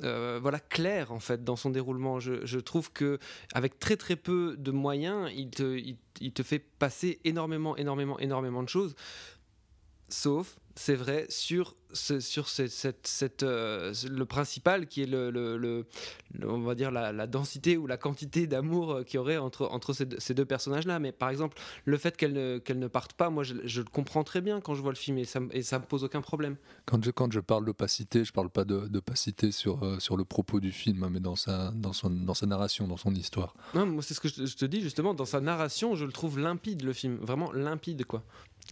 [0.00, 2.20] voilà clair en fait dans son déroulement.
[2.20, 3.18] Je, trouve que
[3.54, 5.80] avec très très peu de moyens, il te,
[6.20, 8.94] il te fait passer énormément, énormément, énormément de choses.
[10.10, 15.30] Sauf, c'est vrai, sur, ce, sur ce- cette, cette, euh, le principal qui est le,
[15.30, 15.84] le- le-
[16.32, 19.36] le- on va dire la, la densité ou la quantité d'amour euh, qu'il y aurait
[19.36, 20.98] entre, entre ces, deux- ces deux personnages-là.
[20.98, 24.24] Mais par exemple, le fait qu'elles ne, ne partent pas, moi je, je le comprends
[24.24, 26.56] très bien quand je vois le film et ça, et ça me pose aucun problème.
[26.86, 30.24] Quand je, quand je parle d'opacité, je parle pas de- d'opacité sur, euh, sur le
[30.24, 33.54] propos du film, hein, mais dans sa, dans, son, dans sa narration, dans son histoire.
[33.74, 36.12] Non, moi c'est ce que je je te dis justement, dans sa narration, je le
[36.12, 38.22] trouve limpide le film, vraiment limpide quoi.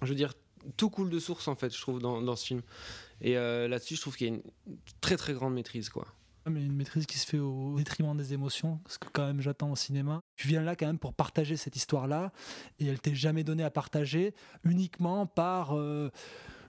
[0.02, 0.32] Je veux dire,
[0.76, 2.62] tout coule de source en fait, je trouve, dans, dans ce film.
[3.20, 4.42] Et euh, là-dessus, je trouve qu'il y a une
[5.00, 6.06] très très grande maîtrise, quoi.
[6.50, 9.70] Mais une maîtrise qui se fait au détriment des émotions, ce que quand même j'attends
[9.70, 10.22] au cinéma.
[10.36, 12.32] Tu viens là quand même pour partager cette histoire-là,
[12.78, 16.10] et elle t'est jamais donnée à partager uniquement par euh,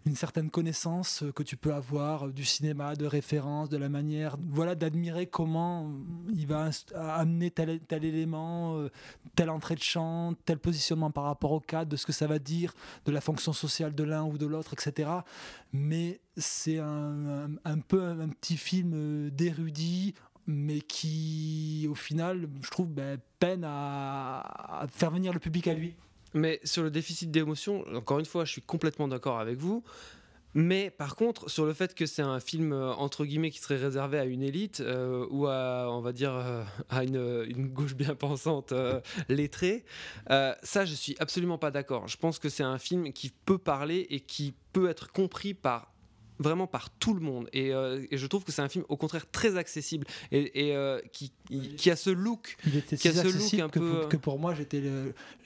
[0.06, 4.76] une certaine connaissance que tu peux avoir du cinéma, de référence, de la manière, voilà,
[4.76, 5.92] d'admirer comment
[6.34, 8.90] il va amener tel, élément, euh,
[9.36, 12.40] telle entrée de chant, tel positionnement par rapport au cadre, de ce que ça va
[12.40, 12.74] dire,
[13.06, 15.10] de la fonction sociale de l'un ou de l'autre, etc.
[15.74, 20.14] Mais c'est un, peu un, petit film euh, d'érudit
[20.52, 25.94] mais qui, au final, je trouve, ben, peine à faire venir le public à lui.
[26.34, 29.84] Mais sur le déficit d'émotion, encore une fois, je suis complètement d'accord avec vous.
[30.56, 33.78] Mais par contre, sur le fait que c'est un film euh, entre guillemets qui serait
[33.78, 38.16] réservé à une élite euh, ou à, on va dire, euh, à une, gauche bien
[38.16, 38.74] pensante
[39.28, 39.84] lettrée,
[40.28, 42.08] ça, je suis absolument pas d'accord.
[42.08, 45.94] Je pense que c'est un film qui peut parler et qui peut être compris par
[46.40, 49.58] vraiment par tout le monde et, je trouve que c'est un film au contraire très
[49.58, 50.74] accessible et,
[51.12, 51.32] qui,
[51.78, 54.08] qui a ce look Il était Qui a ce look un que, peu, pour, euh,
[54.08, 54.84] que pour moi, j'étais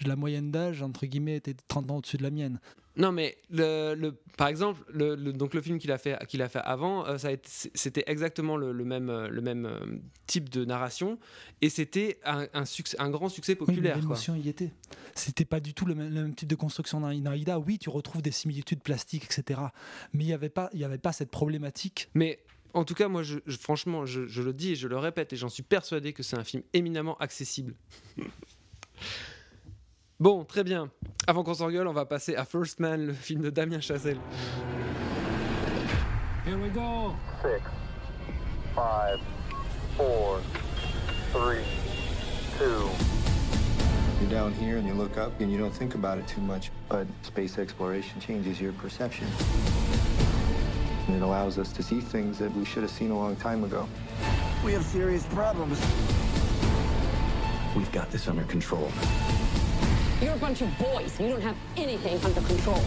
[0.06, 2.60] la moyenne d'âge, entre guillemets, était 30 ans au-dessus de la mienne.
[2.96, 6.44] Non, mais le, le- par exemple, le, le- donc le film qu'il a fait, qu'il
[6.44, 7.18] a fait avant, euh,
[7.74, 9.80] c'était exactement le, le même, euh, le même euh,
[10.28, 11.18] type de narration,
[11.62, 13.94] et c'était un, un succès, un grand succès Oui, populaire.
[13.94, 14.02] quoi.
[14.02, 14.70] l'émotion y était.
[15.16, 17.58] C'était pas du tout le même, le même type de construction dans dans Aïda.
[17.58, 19.60] Oui, tu retrouves des similitudes plastiques, etc.
[20.14, 22.10] Mais il n'y avait, pas- il y avait pas cette problématique.
[22.14, 22.38] Mais
[22.74, 25.34] en tout cas, moi, je, je- franchement, je, je le dis et je le répète,
[25.34, 27.76] et j'en suis persuadé que c'est un film éminemment accessible.
[30.20, 30.90] bon, très bien.
[31.28, 34.20] Avant qu'on s'engueule, on va passer à First Man, le film de Damien Chazelle.
[36.46, 37.14] Here we go.
[37.42, 37.62] Six,
[38.76, 39.20] five,
[39.96, 40.40] four,
[41.32, 41.64] three,
[42.60, 42.90] two.
[44.22, 46.72] You're down here and you look up and you don't think about it too much,
[46.90, 49.28] but space exploration changes your perception.
[51.08, 53.64] And it allows us to see things that we should have seen a long time
[53.64, 53.88] ago.
[54.64, 55.80] We have serious problems.
[57.76, 58.90] We've got this under control.
[60.22, 61.20] You're a bunch of boys.
[61.20, 62.82] You don't have anything under control.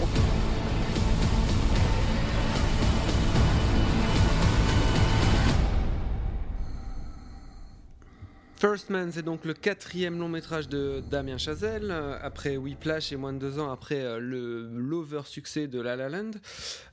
[8.58, 13.16] First Man, c'est donc le quatrième long métrage de Damien Chazelle, euh, après Whiplash et
[13.16, 16.30] moins de deux ans après euh, le l'over succès de La La Land.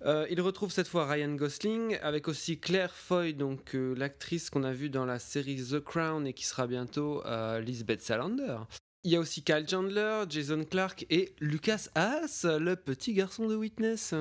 [0.06, 4.74] Euh, il retrouve cette fois Ryan Gosling, avec aussi Claire Foy, donc l'actrice qu'on a
[4.74, 7.24] vue dans la série The Crown et qui sera bientôt
[7.62, 8.58] Lisbeth Salander.
[9.06, 13.56] Il y a aussi Kyle Chandler, Jason Clark et Lucas Haas, le petit garçon de
[13.56, 14.14] Witness.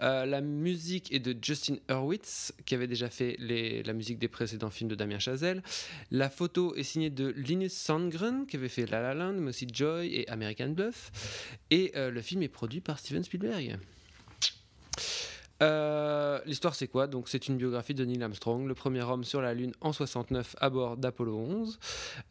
[0.00, 4.28] Euh, la musique est de Justin Hurwitz, qui avait déjà fait les- la musique des
[4.28, 5.62] précédents films de Damien Chazelle.
[6.10, 9.66] La photo est signée de Linus Sandgren, qui avait fait La La Land, mais aussi
[9.70, 11.58] Joy et American Bluff.
[11.70, 13.76] Et euh, le film est produit par Steven Spielberg.
[15.62, 17.08] Euh, L'histoire c'est quoi?
[17.08, 20.56] Donc c'est une biographie de Neil Armstrong, le premier homme sur la Lune en 69
[20.60, 21.78] à bord d'Apollo 11.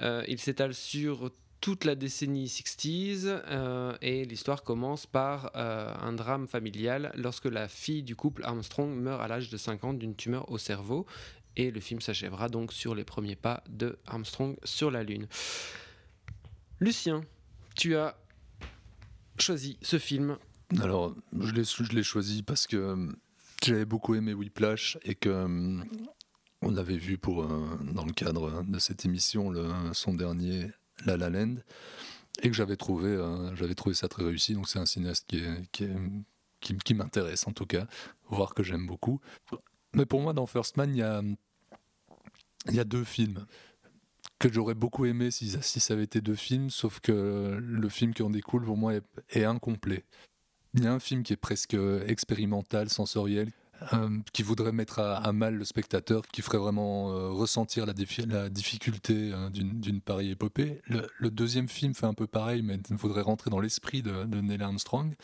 [0.01, 1.29] Euh, il s'étale sur
[1.61, 7.67] toute la décennie 60s euh, et l'histoire commence par euh, un drame familial lorsque la
[7.67, 11.05] fille du couple Armstrong meurt à l'âge de 5 ans d'une tumeur au cerveau
[11.55, 15.27] et le film s'achèvera donc sur les premiers pas de Armstrong sur la Lune.
[16.79, 17.21] Lucien,
[17.75, 18.15] tu as
[19.39, 20.37] choisi ce film.
[20.79, 21.51] Alors, je
[21.95, 23.11] l'ai choisi parce que euh,
[23.63, 25.47] j'avais beaucoup aimé Whiplash et que
[26.61, 30.71] on l'avait vu pour dans le cadre de cette émission, le, son dernier
[31.05, 31.55] La La Land,
[32.41, 34.53] et que j'avais trouvé, euh, trouvé ça très réussi.
[34.53, 37.87] Donc c'est un cinéaste qui, qui, qui, m'intéresse en tout cas,
[38.29, 39.19] voire que j'aime beaucoup.
[39.93, 41.21] Mais pour moi, dans First Man, il y a,
[42.71, 43.45] y a deux films
[44.39, 48.13] que j'aurais beaucoup aimé si, si ça avait été deux films, sauf que le film
[48.13, 50.03] qui en découle pour moi est, est incomplet.
[50.73, 53.51] Il y a un film qui est presque expérimental, sensoriel,
[53.93, 57.93] euh, qui voudrait mettre à, mal le spectateur, qui ferait vraiment euh, ressentir la,
[58.49, 60.81] difficulté euh, d'une pareille épopée.
[60.87, 64.41] Le, deuxième film fait un peu pareil, mais il faudrait rentrer dans l'esprit de, de
[64.41, 65.15] Neil Armstrong.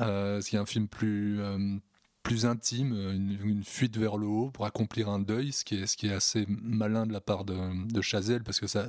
[0.00, 1.76] Euh, c'est un film plus, euh,
[2.22, 6.46] plus intime, une, fuite vers le haut pour accomplir un deuil, ce qui est, assez
[6.48, 8.88] malin de la part de, Chazelle, parce que ça,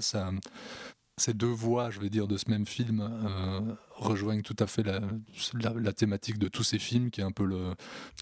[1.18, 3.60] ces deux voix, je vais dire, de ce même film euh,
[3.96, 5.02] rejoignent tout à fait la,
[5.54, 7.76] la, la thématique de tous ces films, qui est un peu le...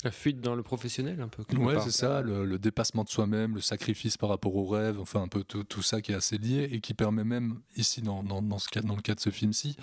[0.04, 1.44] La fuite dans le professionnel, un peu.
[1.58, 5.22] Ouais, c'est ça, le, le dépassement de soi-même, le sacrifice par rapport au rêve, enfin
[5.22, 8.22] un peu tout, tout ça qui est assez lié et qui permet même, ici, dans,
[8.24, 9.78] dans, dans, ce cas, dans le cas de ce film-ci,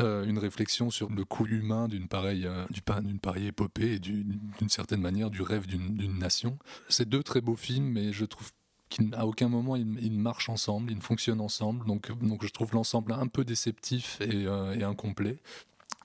[0.00, 2.64] euh, une réflexion sur le coût humain d'une pareille, euh,
[3.02, 6.56] d'une pareille épopée et du- d'une certaine manière du rêve d'une d'une nation.
[6.88, 8.52] C'est deux très beaux films, mais je trouve
[8.88, 13.12] qu'à aucun moment ils, ils marchent ensemble, ils fonctionnent ensemble, donc, donc je trouve l'ensemble
[13.12, 15.38] un peu déceptif et, euh, et incomplet.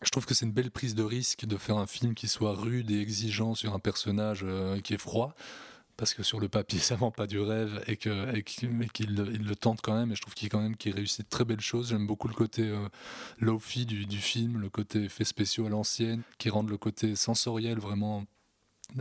[0.03, 2.53] Je trouve que c'est une belle prise de risque de faire un film qui soit
[2.55, 5.33] rude et exigeant sur un personnage euh, qui est froid
[5.95, 9.55] parce que sur le papier ça vend pas du rêve et que et qu'il le-
[9.55, 10.11] tente quand même.
[10.11, 11.89] Et je trouve qu'il quand même qu'il réussit de très belles choses.
[11.89, 12.87] J'aime beaucoup le côté euh,
[13.39, 17.79] low-fi du, du film le côté effets spéciaux à l'ancienne qui rendent le côté sensoriel
[17.79, 18.25] vraiment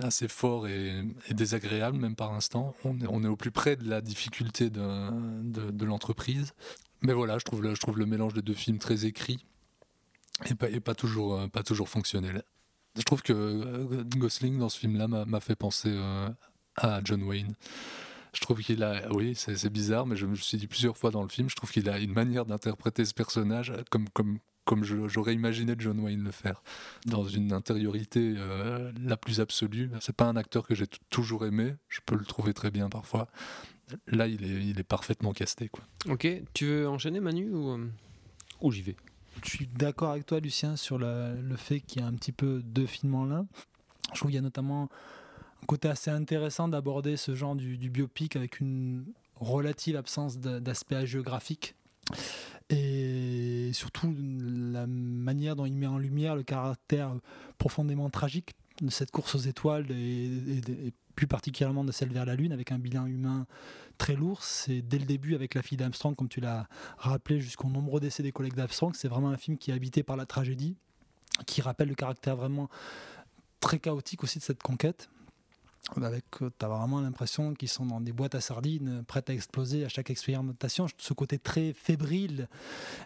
[0.00, 2.74] assez fort et, désagréable même par instant.
[2.85, 6.52] On est, on est au plus près de la difficulté de, l'entreprise.
[7.02, 9.44] Mais voilà je trouve le, je trouve le mélange des deux films très écrit
[10.48, 12.42] et pas, et pas toujours euh, pas toujours fonctionnel.
[12.96, 16.28] Je trouve que euh, Gosling dans ce film-là m'a fait penser euh,
[16.76, 17.55] à John Wayne.
[18.35, 21.22] Je trouve qu'il a, oui, c'est bizarre, mais je me suis dit plusieurs fois dans
[21.22, 25.75] le film, je trouve qu'il a une manière d'interpréter ce personnage comme, comme j'aurais imaginé
[25.79, 26.62] John Wayne le faire,
[27.07, 29.90] dans une intériorité euh, la plus absolue.
[30.01, 33.29] C'est pas un acteur que j'ai toujours aimé, je peux le trouver très bien parfois.
[34.07, 35.68] Là, il est, il est parfaitement casté.
[35.68, 35.85] Quoi.
[36.09, 37.87] Ok, tu veux enchaîner Manu ou, euh,
[38.61, 38.96] ou j'y vais?
[39.44, 42.33] Je suis d'accord avec toi, Lucien, sur la- le fait qu'il y a un petit
[42.33, 43.46] peu deux films en l'un.
[44.12, 44.85] Je trouve qu'il y a notamment
[45.62, 49.05] un côté assez intéressant d'aborder ce genre du, du biopic avec une
[49.37, 51.75] relative absence d'a- d'aspect géographique.
[52.70, 57.14] Et surtout la manière dont il met en lumière le caractère
[57.58, 62.52] profondément tragique de cette course aux étoiles et, plus particulièrement de celle vers la Lune
[62.52, 63.46] avec un bilan humain
[63.98, 64.42] très lourd.
[64.42, 68.22] C'est dès le début avec la fille d'Armstrong, comme tu l'as rappelé, jusqu'au nombreux décès
[68.22, 68.94] des collègues d'Armstrong.
[68.94, 70.74] C'est vraiment un film qui est habité par la tragédie,
[71.46, 72.70] qui rappelle le caractère vraiment
[73.60, 75.10] très chaotique aussi de cette conquête.
[76.00, 79.34] Avec, tu as vraiment l'impression qu'ils sont dans des boîtes à sardines, euh, prêtes à
[79.34, 80.86] exploser à chaque expérimentation.
[80.96, 82.48] Ce côté très fébrile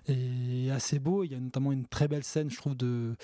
[0.09, 1.25] et assez beau.
[1.25, 3.17] Il y a notamment une très belle scène, je trouve, de,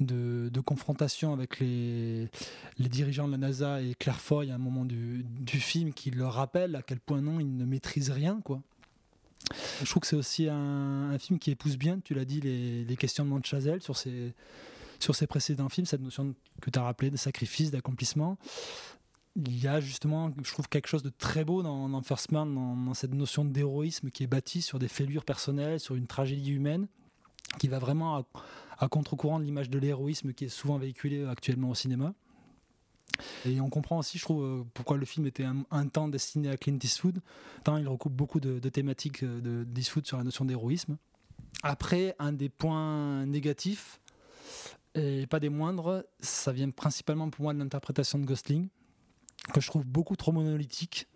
[0.00, 2.30] de, confrontation avec les,
[2.78, 6.10] les dirigeants de la NASA et Claire Foy à un moment du, du film qui
[6.10, 8.62] leur rappelle à quel point non, ils ne maîtrisent rien, quoi.
[9.82, 12.84] Je trouve que c'est aussi un, un film qui épouse bien, tu l'as dit, les,
[12.84, 14.32] les questionnements de Chazelle sur ses,
[14.98, 18.38] sur ses précédents films, cette notion que tu as rappelé de sacrifice, d'accomplissement.
[19.36, 22.94] Il y a justement, je trouve, quelque chose de très beau dans, First Man, dans,
[22.94, 26.86] cette notion d'héroïsme qui est bâtie sur des fêlures personnelles, sur une tragédie humaine,
[27.58, 28.24] qui va vraiment
[28.78, 32.14] à, contre-courant de l'image de l'héroïsme qui est souvent véhiculée actuellement au cinéma.
[33.44, 36.56] Et on comprend aussi, je trouve, euh, pourquoi le film était un, temps destiné à
[36.56, 37.20] Clint Eastwood.
[37.62, 40.96] Tant il recoupe beaucoup de, de thématiques euh, de d'Eastwood sur la notion d'héroïsme.
[41.62, 44.00] Après, un des points négatifs,
[44.94, 48.68] et pas des moindres, ça vient principalement pour moi de l'interprétation de Gosling,
[49.52, 51.08] que je trouve beaucoup trop monolithique.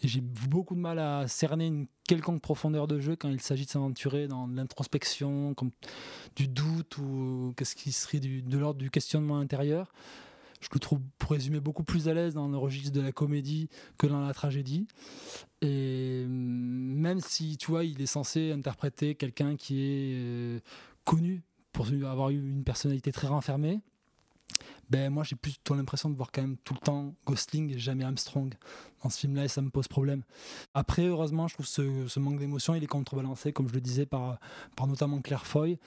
[0.00, 3.64] Et j'ai beaucoup de mal à cerner une quelconque profondeur de jeu quand il s'agit
[3.64, 5.72] de s'aventurer dans l'introspection, comme
[6.36, 9.92] du doute ou qu'est-ce qui serait de l'ordre du questionnement intérieur.
[10.60, 13.68] Je le trouve, pour résumer, beaucoup plus à l'aise dans le registre de la comédie
[13.96, 14.86] que dans la tragédie.
[15.62, 20.60] Et même si, tu vois, il est censé interpréter quelqu'un qui est euh,
[21.04, 23.80] connu pour avoir eu une personnalité très renfermée,
[24.90, 28.04] ben moi j'ai plutôt l'impression de voir quand même tout le temps Gosling et jamais
[28.04, 28.54] Armstrong
[29.02, 30.22] dans ce film-là et ça me pose problème.
[30.74, 34.06] Après, heureusement, je trouve ce, ce manque d'émotion, il est contrebalancé, comme je le disais,
[34.06, 34.38] par,
[34.76, 35.78] par notamment Claire Foy,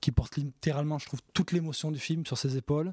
[0.00, 2.92] qui porte littéralement, je trouve, toute l'émotion du film sur ses épaules,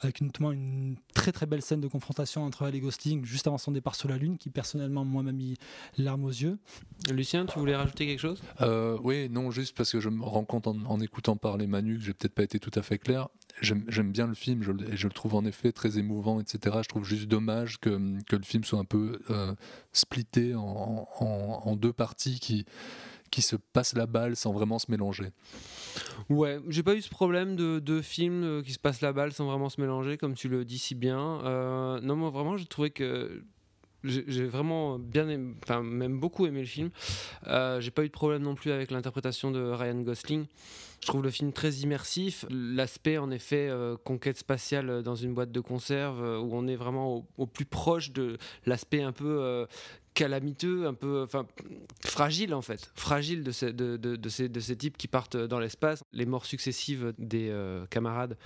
[0.00, 3.58] avec notamment une très très belle scène de confrontation entre elle et Gosling juste avant
[3.58, 5.56] son départ sur la Lune, qui personnellement, moi, m'a mis
[5.98, 6.58] larmes aux yeux.
[7.10, 8.42] Lucien, tu voulais rajouter quelque chose?
[8.60, 11.98] Euh, oui, non, juste parce que je me rends compte en, en écoutant parler Manu
[11.98, 13.28] que j'ai peut-être pas été tout à fait clair.
[13.60, 16.78] J'aime bien le film, je, et je le trouve en effet très émouvant, etc.
[16.82, 19.54] Je trouve juste dommage que, le film soit un peu euh,
[19.92, 25.30] splitté en, deux parties qui, se passent la balle sans vraiment se mélanger.
[26.28, 29.32] Ouais, j'ai pas eu ce problème de deux films euh, qui se passent la balle
[29.32, 31.40] sans vraiment se mélanger, comme tu le dis si bien.
[31.44, 33.42] Euh, non, moi vraiment, j'ai trouvé que
[34.04, 36.90] j'ai j'ai vraiment bien aimé, enfin même beaucoup aimé le film.
[37.46, 40.46] Euh, j'ai pas eu de problème non plus avec l'interprétation de Ryan Gosling.
[41.00, 42.44] Je trouve le film très immersif.
[42.50, 46.76] L'aspect, en effet, euh, conquête spatiale dans une boîte de conserve, euh, où on est
[46.76, 48.36] vraiment au, plus proche de
[48.66, 49.66] l'aspect un peu euh,
[50.14, 51.26] calamiteux, un peu,
[52.04, 56.02] fragile en fait, fragile de ces, types qui partent dans l'espace.
[56.12, 58.36] Les morts successives des euh, camarades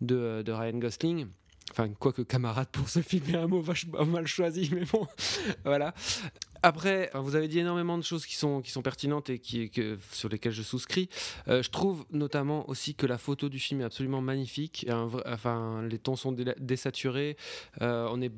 [0.00, 1.26] de, de Ryan Gosling.
[1.72, 5.06] Enfin, quoique camarade pour ce film est un mot vachement mal choisi, mais bon,
[5.64, 5.94] voilà.
[6.62, 9.70] Après, vous avez dit énormément de choses qui sont, qui sont pertinentes et qui,
[10.10, 11.08] sur lesquelles je souscris.
[11.48, 14.86] Euh, je trouve notamment aussi que la photo du film est absolument magnifique.
[15.26, 17.36] Enfin, les tons sont dé- désaturés.
[17.82, 18.32] Euh, on est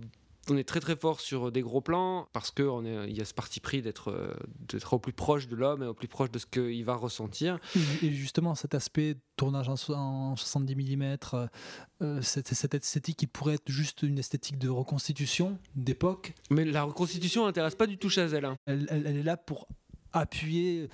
[0.50, 3.20] on est très très fort sur des gros plans parce que on est, il y
[3.20, 4.32] a ce parti pris d'être euh,
[4.68, 7.58] d'être au plus proche de l'homme et au plus proche de ce qu'il va ressentir.
[8.02, 11.16] Et- justement, cet aspect tournage en, so- en 70 mm,
[12.02, 16.82] euh, cette, cette esthétique qui pourrait être juste une esthétique de reconstitution d'époque, Mais la
[16.84, 18.44] reconstitution n'intéresse pas du tout Chazelle.
[18.44, 18.56] hein.
[18.66, 19.68] elle, elle- elle est là pour
[20.12, 20.88] appuyer euh,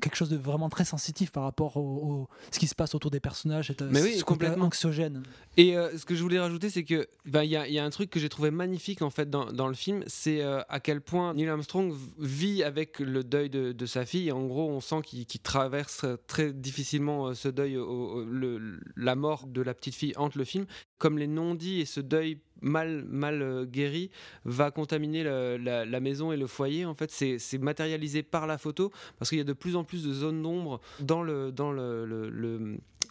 [0.00, 3.10] quelque chose de vraiment très sensitif par rapport au, au- ce qui se passe autour
[3.10, 3.70] des personnages.
[3.70, 4.66] et, euh, Mais oui, complètement.
[4.66, 5.22] anxiogène.
[5.56, 7.78] Et euh, ce que je voulais rajouter, c'est que ben, il y, a- il y
[7.78, 10.60] a un truc que j'ai trouvé magnifique en fait dans, dans le film, c'est euh,
[10.68, 14.28] à quel point Neil Armstrong vit avec le deuil de, de sa fille.
[14.28, 17.86] Et en gros, on sent qu'il traverse très difficilement euh, ce deuil, au-
[18.18, 20.66] au- le- la mort de la petite fille hante le film.
[20.98, 24.10] Comme les non-dits et ce deuil mal, mal euh, guéri
[24.44, 26.84] va contaminer la, maison et le foyer.
[26.84, 30.04] En fait, c'est matérialisé par la photo parce qu'il y a de plus en plus
[30.04, 32.04] de zones d'ombre dans le, dans le-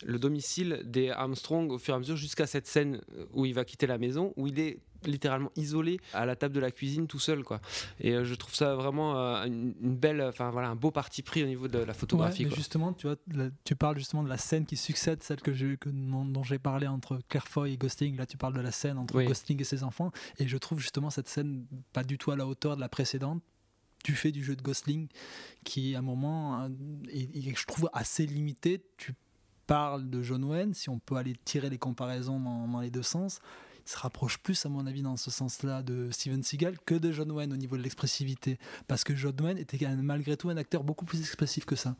[0.06, 2.99] le domicile des Armstrong au fur et à mesure jusqu'à cette scène
[3.34, 6.60] où il va quitter la maison, où il est littéralement isolé à la table de
[6.60, 7.60] la cuisine tout seul quoi
[7.99, 11.22] et euh, je trouve ça vraiment euh, une, une belle enfin voilà un beau parti
[11.22, 12.58] pris au niveau de la photographie Ouais, quoi.
[12.58, 15.89] justement, tu vois, là, tu parles justement de la scène qui succède celle que que-
[15.89, 18.18] dont, j'ai parlé entre Claire Foy et Gosling.
[18.18, 19.26] Là, tu parles de la scène entre Oui.
[19.26, 22.45] Gosling et ses enfants, et je trouve justement cette scène pas du tout à la
[22.47, 23.41] hauteur de la précédente.
[24.04, 25.08] Tu fais du jeu de Gosling
[25.64, 26.70] qui, à un moment, euh,
[27.10, 28.84] est, est, je trouve assez limité.
[28.97, 29.14] Tu
[29.68, 33.04] parles de John Wayne, si on peut aller tirer les comparaisons dans, dans les deux
[33.04, 33.39] sens.
[33.86, 37.32] Se rapproche plus, à mon avis, dans ce sens-là, de Steven Seagal que de John
[37.32, 38.58] Wayne au niveau de l'expressivité.
[38.88, 41.96] Parce que John Wayne était malgré tout un acteur beaucoup plus expressif que ça.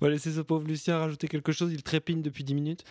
[0.00, 2.84] On va laisser ce pauvre Lucien rajouter quelque chose il trépigne depuis 10 minutes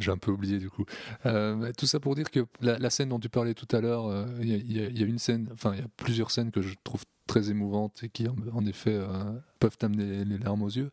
[0.00, 0.84] J'ai un peu oublié du coup.
[1.24, 4.06] Euh, tout ça pour dire que la, la scène dont tu parlais tout à l'heure,
[4.06, 6.60] euh, il y, a- y y une scène, enfin il y a plusieurs scènes que
[6.60, 10.68] je trouve très émouvantes et qui en, en effet euh, peuvent amener les larmes aux
[10.70, 10.90] yeux.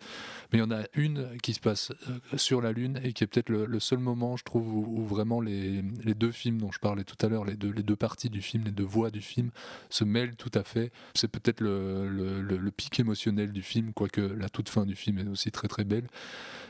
[0.51, 3.23] Mais il y en a une qui se passe euh, sur la Lune et qui
[3.23, 6.59] est peut-être le, le seul moment, je trouve, où, où vraiment les, les deux films
[6.59, 8.83] dont je parlais tout à l'heure, les deux, les deux parties du film, les deux
[8.83, 9.51] voix du film
[9.89, 10.91] se mêlent tout à fait.
[11.13, 14.95] C'est peut-être le, le- le- le pic émotionnel du film, quoique la toute fin du
[14.95, 16.07] film est aussi très très belle.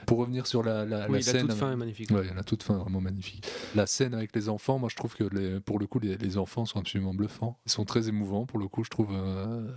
[0.05, 2.11] Pour revenir sur la, la, Oui, la la scène, toute fin est magnifique.
[2.11, 3.45] Ouais, la toute fin est vraiment magnifique.
[3.73, 6.37] La scène avec les enfants, moi je trouve que les- pour le coup les, les
[6.37, 7.57] enfants sont absolument bluffants.
[7.65, 9.09] Ils sont très émouvants pour le coup, je trouve.
[9.13, 9.67] euh,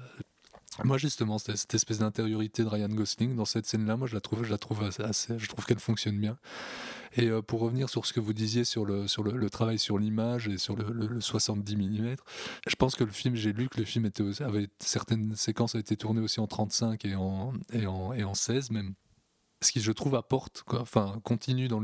[0.84, 4.44] Moi justement, cette, espèce d'intériorité de Ryan Gosling dans cette scène-là, moi je la trouve,
[4.44, 6.38] je la trouve assez, je trouve qu'elle fonctionne bien.
[7.16, 9.06] Et euh, pour revenir sur ce que vous disiez sur le,
[9.48, 12.16] travail sur l'image et sur le, le- le 70 mm,
[12.68, 14.08] je pense que le film, j'ai lu que le film
[14.40, 18.34] avait certaines séquences avaient été tournées aussi en 35 et en, et en, et en
[18.34, 18.94] 16 même
[19.60, 21.80] ce qui je trouve apporte, quoi, enfin continue dans,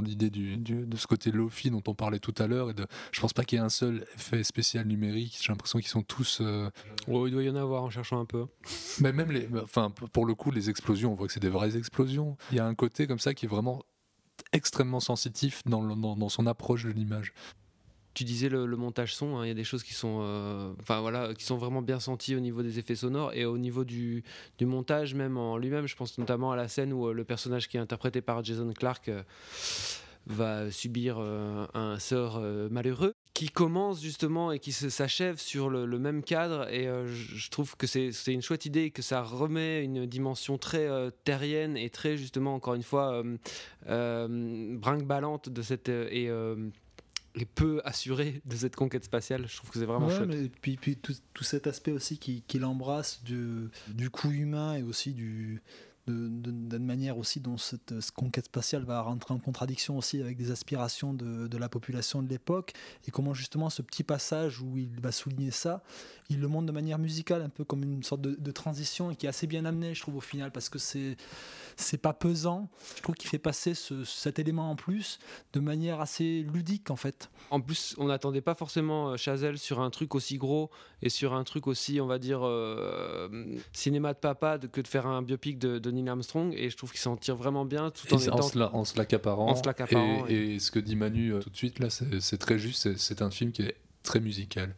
[0.00, 2.70] l'idée du, du- de ce côté lofi dont on parlait tout à l'heure.
[2.70, 5.38] Et de, je pense pas qu'il y ait un seul effet spécial numérique.
[5.40, 6.38] J'ai l'impression qu'ils sont tous.
[6.40, 6.68] euh,
[7.08, 8.46] Oh, il doit y en avoir en cherchant un peu
[9.00, 11.76] mais même les, enfin pour le coup, les explosions, on voit que c'est des vraies
[11.76, 12.36] explosions.
[12.50, 13.82] Il y a un côté comme ça qui est vraiment
[14.52, 17.32] extrêmement sensitif dans, le- dans, dans son approche de l'image.
[18.14, 21.00] Tu disais le, montage son, hein, il y a des choses qui sont, euh, enfin
[21.00, 24.24] voilà, qui sont vraiment bien senties au niveau des effets sonores et au niveau du,
[24.62, 25.86] montage même en lui-même.
[25.86, 28.72] Je pense notamment à la scène où euh, le personnage qui est interprété par Jason
[28.72, 29.22] Clark euh,
[30.26, 32.40] va subir euh, un sort
[32.70, 37.88] malheureux qui commence justement et qui s'achève sur le, même cadre et je trouve que
[37.88, 40.88] c'est une chouette idée et que ça remet une dimension très
[41.24, 43.24] terrienne et très justement encore une fois
[43.88, 46.30] euh, brinque-ballante de cette et
[47.34, 49.46] et peu assurée de cette conquête spatiale.
[49.48, 50.28] Je trouve que c'est vraiment Ouais, chouette.
[50.28, 54.82] mais puis, puis tout, tout cet aspect aussi qui- embrasse du, du coup humain et
[54.82, 55.60] aussi du
[56.06, 60.50] d'une manière aussi dont cette, cette conquête spatiale va rentrer en contradiction aussi avec des
[60.50, 62.72] aspirations de, de la population de l'époque
[63.06, 65.82] et comment justement ce petit passage où il va souligner ça
[66.30, 69.26] il le montre de manière musicale un peu comme une sorte de, transition et qui
[69.26, 71.16] est assez bien amené je trouve au final parce que c'est
[71.76, 72.68] c'est pas pesant.
[72.96, 75.18] Je trouve qu'il fait passer ce- cet élément en plus
[75.54, 77.30] de manière assez ludique en fait.
[77.50, 80.70] En plus, on n'attendait pas forcément euh, Chazelle sur un truc aussi gros
[81.02, 83.28] et sur un truc aussi, on va dire, euh,
[83.72, 86.52] cinéma de papa que de faire un biopic de, de Neil Armstrong.
[86.56, 88.42] Et je trouve qu'il s'en tire vraiment bien tout en Et étant.
[88.42, 89.54] se la- en se l'accaparant.
[89.54, 92.58] Se l'accaparant, Et, et ce que dit Manu euh, tout de suite, là, c'est très
[92.58, 92.96] juste.
[92.96, 94.74] c'est- un film qui est très musical.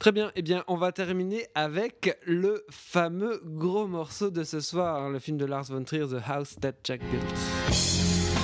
[0.00, 5.00] Très bien, eh bien, on va terminer avec le fameux gros morceau de ce soir,
[5.02, 8.34] hein, le film de Lars von Trier, The House That Jack Built.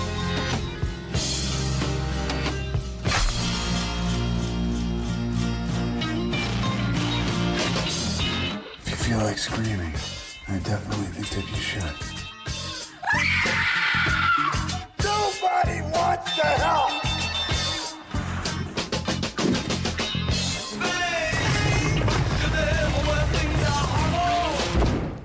[8.82, 9.92] If you feel like screaming,
[10.52, 11.94] I definitely think that you should.
[15.04, 17.09] Nobody wants to help!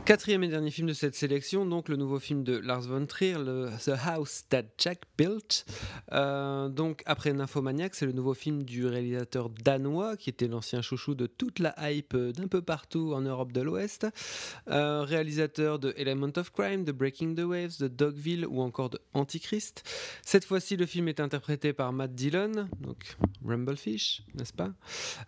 [0.06, 3.38] Quatrième et dernier film de cette sélection, donc le nouveau film de Lars von Trier,
[3.84, 5.66] The House That Jack Built.
[6.12, 11.16] Euh, donc après Nymphomaniac, c'est le nouveau film du réalisateur danois qui était l'ancien chouchou
[11.16, 14.06] de toute la hype d'un peu partout en Europe de l'Ouest.
[14.70, 19.00] Euh, réalisateur de Element of Crime, de Breaking the Waves, de Dogville ou encore de
[19.14, 19.82] Antichrist.
[20.24, 24.72] Cette fois-ci, le film est interprété par Matt Dillon, donc Rumblefish, n'est-ce pas?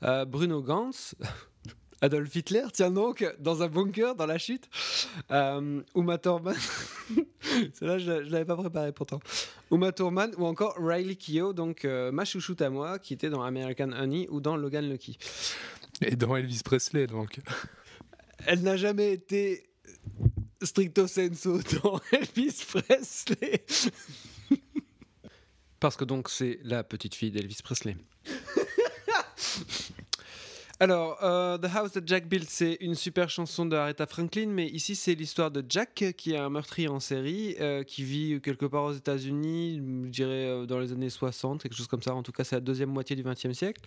[0.03, 1.15] Euh, Bruno Gantz.
[2.01, 4.69] Adolf Hitler, tiens donc, dans un bunker, dans la chute.
[5.31, 6.55] Euh, Uma Thurman.
[7.73, 9.19] Celle-là, je ne l'avais pas préparé pourtant.
[9.71, 13.41] Uma Thurman ou encore Riley Keough, donc euh, ma chouchoute à moi, qui était dans
[13.41, 15.17] American Honey ou dans Logan Lucky.
[16.01, 17.39] Et dans Elvis Presley, donc.
[18.45, 19.67] Elle n'a jamais été
[20.61, 23.65] stricto sensu dans Elvis Presley.
[25.79, 27.97] Parce que donc c'est la petite fille d'Elvis Presley.
[30.79, 34.67] Alors, euh, The House that Jack Built, c'est une super chanson de Aretha Franklin, mais
[34.67, 38.67] ici c'est l'histoire de Jack, qui est un meurtrier en série, euh, qui vit quelque
[38.67, 42.13] part aux États-Unis, je dirais euh, dans les années 60, quelque chose comme ça.
[42.13, 43.81] En tout cas, c'est la deuxième moitié du XXe siècle.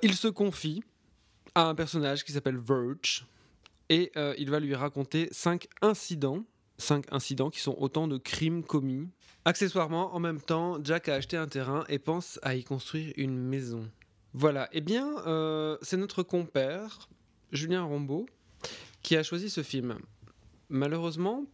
[0.00, 0.82] Il se confie
[1.54, 3.26] à un personnage qui s'appelle Verge,
[3.90, 6.44] et il va lui raconter cinq incidents,
[6.78, 9.06] cinq incidents qui sont autant de crimes commis.
[9.44, 13.36] Accessoirement, en même temps, Jack a acheté un terrain et pense à y construire une
[13.36, 13.90] maison.
[14.32, 17.08] Voilà, eh bien, euh, c'est notre compère,
[17.50, 18.26] Julien Rombaud,
[19.02, 19.98] qui a choisi ce film.
[20.68, 21.46] Malheureusement,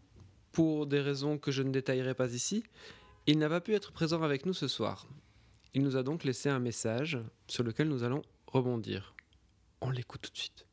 [0.52, 2.64] pour des raisons que je ne détaillerai pas ici,
[3.26, 5.06] il n'a pas pu être présent avec nous ce soir.
[5.72, 7.18] Il nous a donc laissé un message
[7.48, 9.14] sur lequel nous allons rebondir.
[9.80, 10.65] On l'écoute tout de suite.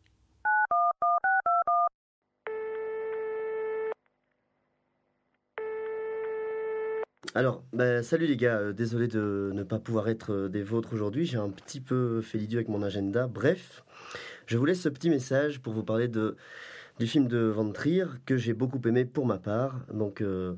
[7.35, 10.93] Alors, bah, salut les gars, euh, désolé de ne pas pouvoir être euh, des vôtres
[10.93, 13.25] aujourd'hui, j'ai un petit peu fait l'idiot avec mon agenda.
[13.25, 13.83] Bref,
[14.45, 16.37] je vous laisse ce petit message pour vous parler de,
[16.99, 19.79] du film de Van Trier que j'ai beaucoup aimé pour ma part.
[19.91, 20.53] Donc, euh,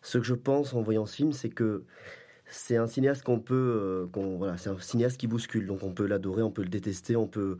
[0.00, 1.84] ce que je pense en voyant ce film, c'est que
[2.46, 5.66] c'est un cinéaste qu'on peut, voilà, c'est un cinéaste qui bouscule.
[5.66, 7.58] Donc, on peut l'adorer, on peut le détester, on peut,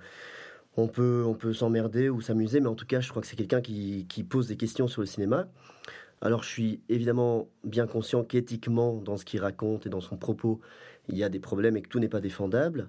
[0.78, 3.36] on peut, on peut s'emmerder ou s'amuser, mais en tout cas, je crois que c'est
[3.36, 5.48] quelqu'un qui, qui pose des questions sur le cinéma.
[6.24, 10.58] Alors je suis évidemment bien conscient qu'éthiquement, dans ce qu'il raconte et dans son propos,
[11.08, 12.88] il y a des problèmes et que tout n'est pas défendable,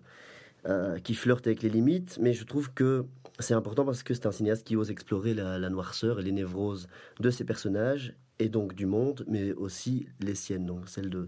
[0.65, 3.05] euh, qui flirte avec les limites, mais je trouve que
[3.39, 6.87] c'est important parce que c'est un cinéaste qui ose explorer la, noirceur et les névroses
[7.19, 11.27] de ses personnages, et donc du monde, mais aussi les siennes, donc celles de,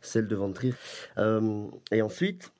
[0.00, 0.72] celles de Ventry.
[1.18, 2.52] Euh, et ensuite,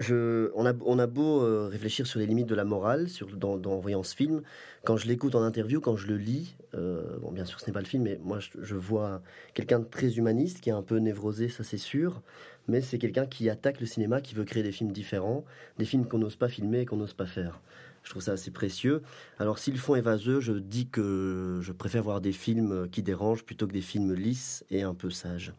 [0.00, 4.02] on, a, beau euh, réfléchir sur les limites de la morale sur, dans, en voyant
[4.02, 4.42] ce film,
[4.84, 7.72] quand je l'écoute en interview, quand je le lis, euh, bon bien sûr ce n'est
[7.72, 9.22] pas le film, mais moi je, vois
[9.54, 12.22] quelqu'un de très humaniste, qui est un peu névrosé, ça c'est sûr,
[12.68, 15.44] mais c'est quelqu'un qui attaque le cinéma, qui veut créer des films différents,
[15.78, 17.60] des films qu'on n'ose pas filmer et qu'on n'ose pas faire.
[18.04, 19.02] Je trouve ça assez précieux.
[19.38, 23.66] Alors s'ils font évaseux, je dis que je préfère voir des films qui dérangent plutôt
[23.66, 25.52] que des films lisses et un peu sages.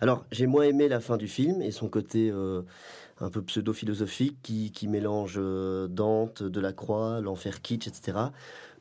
[0.00, 2.30] Alors j'ai moins aimé la fin du film et son côté...
[2.30, 2.62] Euh,
[3.20, 8.18] un peu pseudo-philosophique qui, qui mélange euh, Dante, Delacroix, l'enfer kitsch, etc.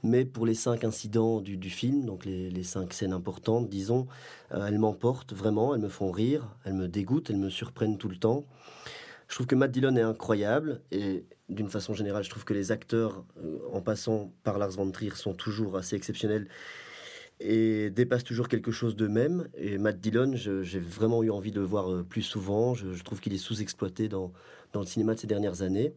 [0.04, 4.08] Mais pour les cinq incidents du, du film, donc les, les, cinq scènes importantes, disons,
[4.54, 8.10] euh, elles m'emportent vraiment, elles me font rire, elles me dégoûtent, elles me surprennent tout
[8.10, 8.44] le temps.
[9.28, 12.72] Je trouve que Matt Dillon est incroyable et d'une façon générale, je trouve que les
[12.72, 16.48] acteurs, euh, en passant par Lars von Trier, sont toujours assez exceptionnels
[17.44, 19.48] et dépasse toujours quelque chose d'eux-mêmes.
[19.58, 22.74] Et Matt Dillon, j'ai vraiment eu envie de le voir euh, plus souvent.
[22.74, 24.32] Je, trouve qu'il est sous-exploité dans,
[24.72, 25.94] dans, le cinéma de ces dernières années.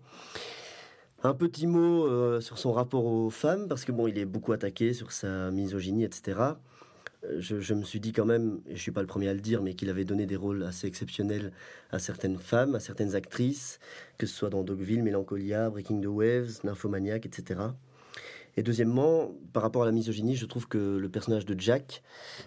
[1.22, 4.52] Un petit mot euh, sur son rapport aux femmes, parce que bon, il est beaucoup
[4.52, 6.40] attaqué sur sa misogynie, etc.
[7.24, 9.40] Euh, je, me suis dit quand même, et je suis pas le premier à le
[9.40, 11.52] dire, mais qu'il avait donné des rôles assez exceptionnels
[11.90, 13.78] à certaines femmes, à certaines actrices,
[14.18, 17.60] que ce soit dans Dogville, Mélancolia, Breaking the Waves, Nymphomaniac, etc.
[18.58, 22.02] Et deuxièmement, par rapport à la misogynie, je trouve que le personnage de Jack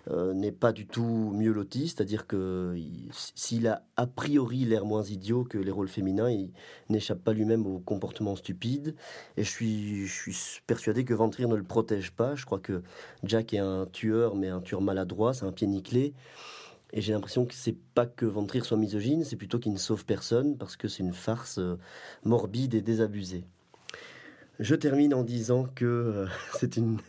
[0.10, 2.76] euh, n'est pas du tout mieux loti, c'est-à-dire que
[3.12, 6.52] s'il a a priori l'air moins idiot que les rôles féminins, il
[6.90, 8.96] n'échappe pas lui-même au comportement stupide.
[9.38, 12.36] Et je suis, persuadé que Ventrir ne le protège pas.
[12.36, 12.82] Je crois que
[13.24, 16.14] Jack est un tueur, mais un tueur maladroit, c'est un pied nickelé.
[16.92, 20.06] Et j'ai l'impression que c'est pas que Ventrir soit misogyne, c'est plutôt qu'il ne sauve
[20.06, 21.78] personne parce que c'est une farce euh,
[22.24, 23.46] morbide et désabusée.
[24.60, 26.28] Je termine en disant que euh,
[26.60, 27.00] c'est une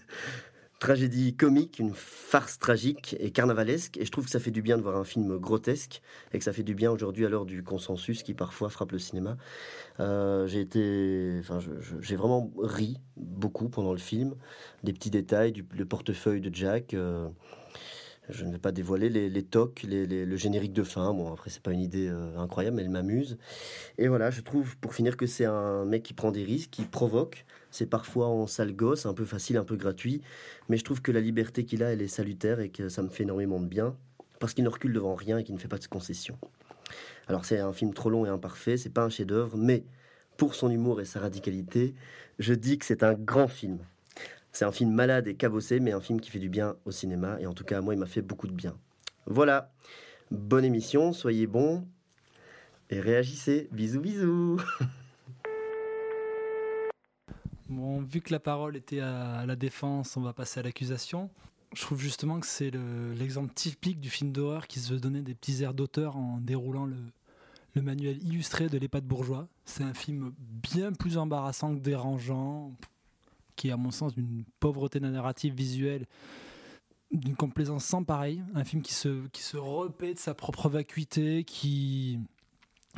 [0.78, 3.98] tragédie comique, une farce tragique et carnavalesque.
[3.98, 6.00] Et je trouve que ça fait du bien de voir un film grotesque
[6.32, 8.98] et que ça fait du bien aujourd'hui à l'heure du consensus qui parfois frappe le
[8.98, 9.36] cinéma.
[10.00, 11.58] Euh, j'ai été, enfin,
[12.00, 14.34] j'ai vraiment ri beaucoup pendant le film.
[14.82, 16.94] Des petits détails, du, le portefeuille de Jack.
[16.94, 17.28] Euh,
[18.30, 21.12] je ne vais pas dévoiler les, tocs, le générique de fin.
[21.12, 23.38] Bon, après, c'est pas une idée euh, incroyable, mais elle m'amuse.
[23.98, 26.84] Et voilà, je trouve, pour finir, que c'est un mec qui prend des risques, qui
[26.84, 27.44] provoque.
[27.70, 30.22] C'est parfois en sale gosse, un peu facile, un peu gratuit.
[30.68, 33.08] Mais je trouve que la liberté qu'il a, elle est salutaire et que ça me
[33.08, 33.96] fait énormément de bien.
[34.38, 36.38] Parce qu'il ne recule devant rien et qu'il ne fait pas de concessions.
[37.28, 39.84] Alors, c'est un film trop long et imparfait, c'est pas un chef-d'œuvre, mais
[40.36, 41.94] pour son humour et sa radicalité,
[42.38, 43.78] je dis que c'est un grand film.
[44.52, 47.40] C'est un film malade et cabossé, mais un film qui fait du bien au cinéma.
[47.40, 48.76] Et en tout cas, moi, il m'a fait beaucoup de bien.
[49.26, 49.72] Voilà.
[50.30, 51.86] Bonne émission, soyez bons
[52.90, 53.68] et réagissez.
[53.72, 54.60] Bisous, bisous.
[57.68, 61.30] Bon, vu que la parole était à la défense, on va passer à l'accusation.
[61.72, 62.72] Je trouve justement que c'est
[63.16, 66.84] l'exemple typique du film d'horreur qui se veut donner des petits airs d'auteur en déroulant
[66.84, 66.96] le,
[67.80, 69.46] manuel illustré de l'EHPAD bourgeois.
[69.66, 72.74] C'est un film bien plus embarrassant que dérangeant,
[73.60, 76.06] qui est à mon sens d'une pauvreté narrative visuelle,
[77.10, 78.42] d'une complaisance sans pareil.
[78.54, 82.18] Un film qui se, qui se repaît de sa propre vacuité, qui,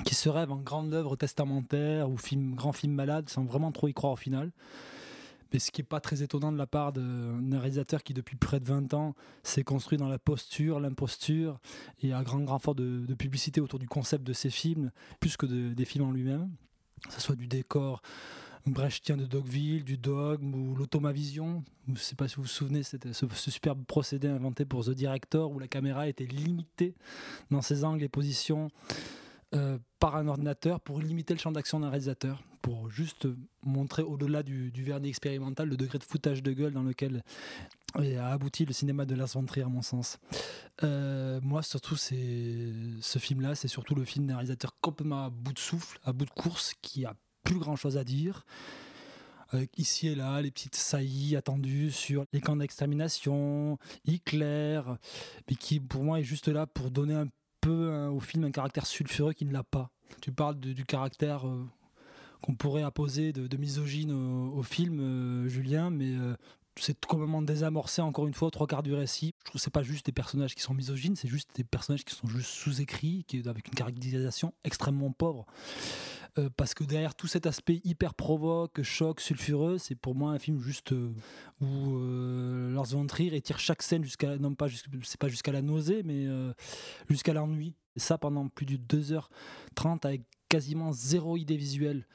[0.04, 3.88] qui se rêve en grande œuvre testamentaire ou film, grand film malade sans vraiment trop
[3.88, 4.52] y croire au final.
[5.52, 8.60] Mais ce qui n'est pas très étonnant de la part d'un réalisateur qui, depuis près
[8.60, 11.58] de 20 ans, s'est construit dans la posture, l'imposture
[12.04, 15.46] et un grand, grand fort de, publicité autour du concept de ses films, plus que
[15.46, 16.54] des films en lui-même.
[17.08, 18.00] Que ce soit du décor
[18.66, 21.64] brechtien de Dogville, du dogme ou l'automavision.
[21.86, 24.90] Je ne sais pas si vous vous souvenez, c'était ce, superbe procédé inventé pour The
[24.90, 26.94] Director où la caméra était limitée
[27.50, 28.68] dans ses angles et positions
[29.54, 33.26] euh, par un ordinateur pour limiter le champ d'action d'un réalisateur pour juste
[33.64, 37.22] montrer au-delà du, vernis expérimental le degré de foutage de gueule dans lequel
[37.94, 40.18] a abouti le cinéma de Lars à mon sens.
[40.84, 45.52] Euh, moi surtout c'est ce film-là, c'est surtout le film d'un réalisateur complètement à bout
[45.52, 48.44] de souffle, à bout de course, qui a plus grand-chose à dire.
[49.76, 54.80] ici et là, les petites saillies attendues sur les camps d'extermination, Hitler,
[55.48, 57.28] mais qui pour moi est juste là pour donner un
[57.60, 59.90] peu au film un caractère sulfureux qui ne l'a pas.
[60.20, 61.64] Tu parles du caractère euh,
[62.42, 66.34] qu'on pourrait apposer de, misogyne au, film, euh, Julien, mais euh,
[66.78, 69.34] c'est complètement désamorcé encore une fois trois quarts du récit.
[69.40, 72.04] Je trouve que c'est pas juste des personnages qui sont misogynes, c'est juste des personnages
[72.04, 75.46] qui sont juste sous-écrits, avec une caractérisation extrêmement pauvre.
[76.38, 80.38] Euh, parce que derrière tout cet aspect hyper provoque, choc, sulfureux, c'est pour moi un
[80.38, 80.94] film juste
[81.60, 81.98] où
[82.72, 84.66] Lars von Trier étire chaque scène jusqu'à non pas
[85.04, 86.26] c'est pas jusqu'à la nausée, mais
[87.10, 87.74] jusqu'à l'ennui.
[87.96, 92.06] Et ça pendant plus de 2h30 avec quasiment zéro idée visuelle.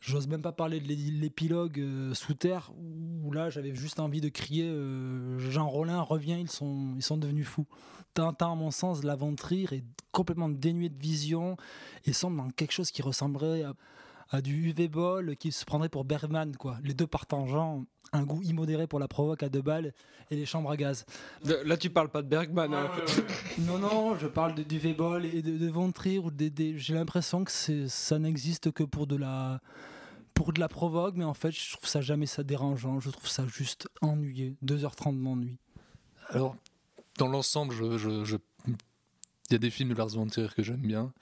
[0.00, 4.28] J'ose même pas parler de l'épilogue euh, sous terre où là j'avais juste envie de
[4.28, 7.66] crier euh, Jean Rollin revient, ils sont, ils sont devenus fous.
[8.14, 11.56] Tintin, à mon sens, l'aventure est complètement dénué de vision
[12.04, 13.74] et semble dans quelque chose qui ressemblerait à,
[14.30, 16.78] à du UV Ball qui se prendrait pour Bergman, quoi.
[16.82, 19.92] Les deux partageant un goût immodéré pour la provoque à deux balles
[20.30, 21.04] et les chambres à gaz.
[21.44, 22.72] là, tu parles pas de Bergman.
[22.72, 22.90] Hein.
[23.58, 26.22] non, non, je parle de, du V-Ball et de, de Ventrir.
[26.76, 27.52] J'ai l'impression que
[27.88, 29.60] ça n'existe que pour de la
[30.34, 33.00] pour de la provoque, mais en fait, je trouve ça jamais ça dérangeant.
[33.00, 34.56] Je trouve ça juste ennuyé.
[34.64, 35.58] 2h30 d'ennui.
[36.28, 36.54] Alors,
[37.16, 38.36] dans l'ensemble, je, je,
[39.50, 41.12] il y a des films de Lars von Trier que j'aime bien,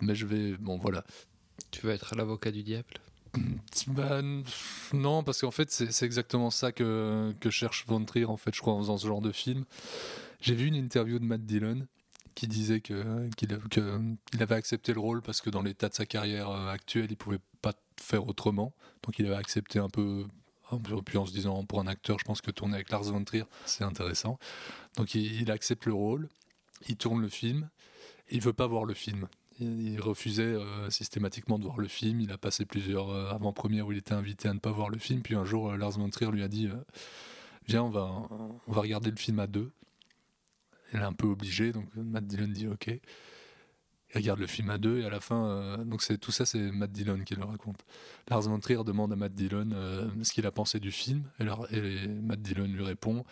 [0.00, 1.04] mais je vais, bon voilà,
[1.70, 2.94] tu veux être l'avocat du diable?
[3.88, 4.20] Bah,
[4.92, 8.74] non, parce qu'en fait, c'est exactement ça que, cherche Von Trier, en fait, je crois,
[8.74, 9.64] en faisant ce genre de film.
[10.40, 11.86] J'ai vu une interview de Matt Dillon
[12.34, 16.50] qui disait qu'il il avait accepté le rôle parce que dans l'état de sa carrière
[16.50, 18.74] euh, actuelle, il pouvait pas faire autrement.
[19.02, 20.26] Donc il avait accepté un peu,
[21.06, 23.44] puis en se disant, pour un acteur, je pense que tourner avec Lars von Trier,
[23.64, 24.38] c'est intéressant.
[24.96, 26.28] Donc il, il, accepte le rôle,
[26.88, 27.70] il tourne le film,
[28.30, 29.28] il veut pas voir le film.
[29.58, 32.20] Il refusait euh, systématiquement de voir le film.
[32.20, 34.98] Il a passé plusieurs euh, avant-premières où il était invité à ne pas voir le
[34.98, 35.22] film.
[35.22, 36.68] Puis un jour, euh, Lars von Trier lui a dit
[37.66, 38.28] Viens, on va,
[38.66, 39.70] on va regarder le film à deux.
[40.92, 42.88] Il est un peu obligé, donc Matt Dillon dit OK.
[42.88, 46.70] Il regarde le film à deux et à la fin, donc c'est tout ça, c'est
[46.70, 47.84] Matt Dillon qui le raconte.
[48.28, 49.70] Lars von Trier demande à Matt Dillon
[50.22, 53.24] ce qu'il a pensé du film et Matt Dillon lui répond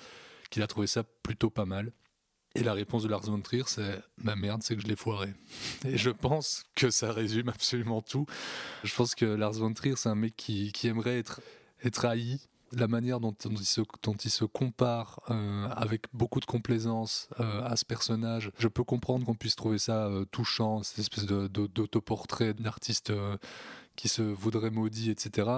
[0.50, 1.92] qu'il a trouvé ça plutôt pas mal.
[2.56, 5.34] Et la réponse de Lars von Trier, c'est ma merde, c'est que je l'ai foiré.
[5.84, 8.26] Et je pense que ça résume absolument tout.
[8.84, 11.40] Je pense que Lars von Trier, c'est un mec qui, qui, aimerait être,
[11.82, 12.38] être haï.
[12.72, 17.62] La manière dont, il, se, dont il se compare euh, avec beaucoup de complaisance euh,
[17.62, 22.54] à ce personnage, je peux comprendre qu'on puisse trouver ça euh, touchant, cette espèce d'autoportrait
[22.54, 23.12] d'un artiste
[23.94, 25.48] qui se voudrait maudit, etc.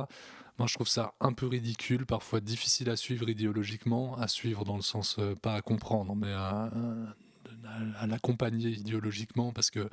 [0.59, 4.77] Moi, je trouve ça un peu ridicule, parfois difficile à suivre idéologiquement, à suivre dans
[4.77, 6.71] le sens euh, pas à comprendre, mais à,
[8.07, 9.89] l'accompagner idéologiquement, parce que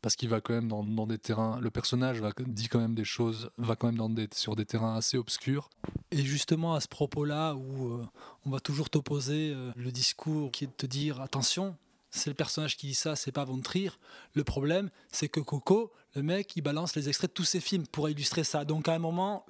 [0.00, 1.60] parce qu'il va quand même dans, des terrains.
[1.60, 4.96] Le personnage va dit quand même des choses, va quand même dans sur des terrains
[4.96, 5.70] assez obscurs.
[6.10, 8.04] Et justement à ce propos-là, où euh,
[8.44, 11.76] on va toujours t'opposer euh, le discours qui est de te dire attention,
[12.10, 13.62] c'est le personnage qui dit ça, c'est pas Von.
[14.34, 17.86] Le problème, c'est que Coco, le mec, il balance les extraits de tous ses films
[17.86, 18.64] pour illustrer ça.
[18.64, 19.46] Donc à un moment,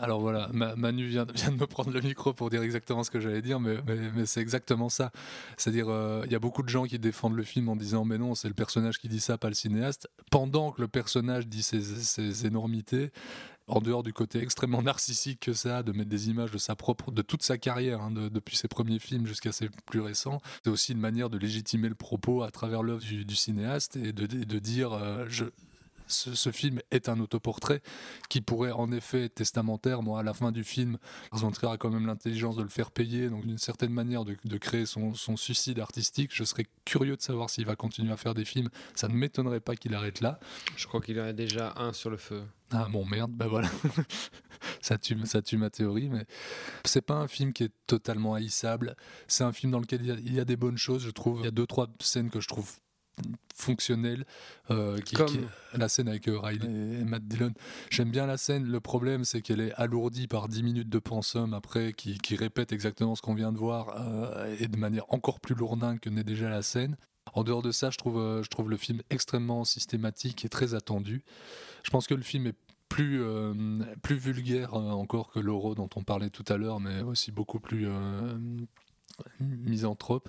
[0.00, 3.42] alors voilà, Manu vient, de me prendre le micro pour dire exactement ce que j'allais
[3.42, 3.76] dire, mais,
[4.24, 5.12] c'est exactement ça.
[5.56, 8.18] C'est-à-dire, euh, il y a beaucoup de gens qui défendent le film en disant mais
[8.18, 10.08] non, c'est le personnage qui dit ça, pas le cinéaste.
[10.30, 13.10] Pendant que le personnage dit ses, énormités,
[13.66, 17.12] en dehors du côté extrêmement narcissique que ça, de mettre des images de sa propre,
[17.12, 20.92] de toute sa carrière, hein, depuis ses premiers films jusqu'à ses plus récents, c'est aussi
[20.92, 25.26] une manière de légitimer le propos à travers l'œuvre du, cinéaste et de, dire euh,
[25.28, 25.44] je
[26.10, 27.82] ce, ce film est un autoportrait
[28.28, 30.02] qui pourrait en effet être testamentaire.
[30.02, 30.98] Moi, à la fin du film,
[31.32, 34.24] Lars von Trier a quand même l'intelligence de le faire payer, donc d'une certaine manière
[34.24, 36.30] de, de créer son, son suicide artistique.
[36.34, 38.68] Je serais curieux de savoir s'il va continuer à faire des films.
[38.94, 40.40] Ça ne m'étonnerait pas qu'il arrête là.
[40.76, 42.42] Je crois qu'il en a déjà un sur le feu.
[42.72, 43.68] Ah bon merde, bah voilà,
[44.80, 46.24] ça tue, ça tue ma théorie, mais
[46.84, 48.94] c'est pas un film qui est totalement haïssable.
[49.26, 51.10] C'est un film dans lequel il y, a, il y a des bonnes choses, je
[51.10, 51.40] trouve.
[51.40, 52.78] Il y a deux trois scènes que je trouve
[53.54, 54.24] fonctionnelles.
[54.70, 55.40] euh, qui, Comme- qui-
[55.74, 57.52] la scène avec euh, Riley et Matt Dillon.
[57.90, 58.64] J'aime bien la scène.
[58.64, 62.72] Le problème, c'est qu'elle est alourdie par 10 minutes de pensum après, qui, qui répète
[62.72, 66.24] exactement ce qu'on vient de voir euh, et de manière encore plus lourdingue que n'est
[66.24, 66.96] déjà la scène.
[67.34, 70.74] En dehors de ça, je trouve, euh, je trouve le film extrêmement systématique et très
[70.74, 71.22] attendu.
[71.84, 72.56] Je pense que le film est
[72.88, 73.54] plus, euh,
[74.02, 77.86] plus vulgaire encore que l'euro dont on parlait tout à l'heure, mais aussi beaucoup plus
[77.86, 78.36] euh,
[79.40, 80.28] misanthrope.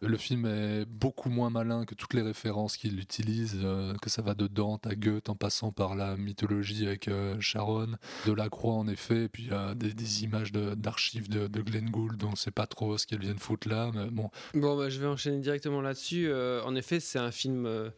[0.00, 4.22] Le film est beaucoup moins malin que toutes les références qu'il utilise, euh, que ça
[4.22, 7.96] va de Dante à Goethe en passant par la mythologie avec euh, Sharon,
[8.26, 11.60] de la Croix en effet, et puis a des, des images de- d'archives de, de
[11.62, 14.76] Glenn Gould, dont on ne sait pas trop ce qu'elles viennent foutre là, bon, Bon,
[14.76, 16.28] bah, je vais enchaîner directement là-dessus.
[16.28, 17.90] Euh, en effet, c'est un film euh,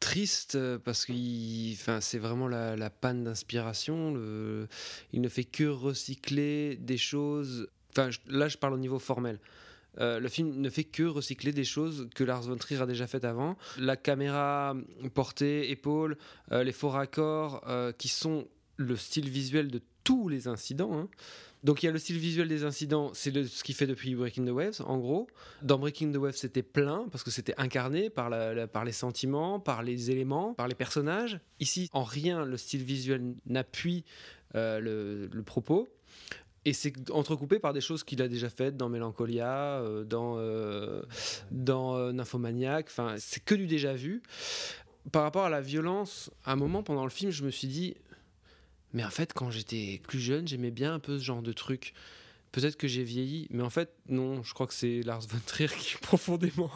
[0.00, 1.12] triste euh, parce que
[2.00, 4.14] c'est vraiment la, panne d'inspiration.
[5.12, 7.68] Il ne fait que recycler des choses.
[7.90, 9.38] Enfin, là, je parle au niveau formel.
[10.00, 13.06] Euh, le film ne fait que recycler des choses que Lars von Trier a déjà
[13.06, 13.56] faites avant.
[13.78, 14.76] La caméra
[15.14, 16.16] portée, épaule,
[16.52, 20.96] euh, les faux raccords, euh, qui sont le style visuel de tous les incidents.
[20.96, 21.08] hein.
[21.64, 24.44] Donc il y a le style visuel des incidents, c'est ce qu'il fait depuis Breaking
[24.44, 25.26] the Waves, en gros.
[25.62, 30.12] Dans Breaking the Waves, c'était plein, parce que c'était incarné par, les sentiments, par les
[30.12, 31.40] éléments, par les personnages.
[31.58, 34.04] Ici, en rien, le style visuel n'appuie
[34.54, 35.88] le propos.
[36.66, 41.00] Et c'est entrecoupé par des choses qu'il a déjà faites dans Mélancolia, euh, dans, euh,
[41.52, 42.86] dans euh, Nymphomaniac.
[42.88, 44.20] Enfin, c'est que du déjà vu.
[45.12, 47.94] Par rapport à la violence, à un moment pendant le film, je me suis dit,
[48.92, 51.94] mais en fait, quand j'étais plus jeune, j'aimais bien un peu ce genre de truc.
[52.56, 55.68] Peut-être que j'ai vieilli, mais en fait, non, je crois que c'est Lars von Trier
[55.68, 56.70] qui profondément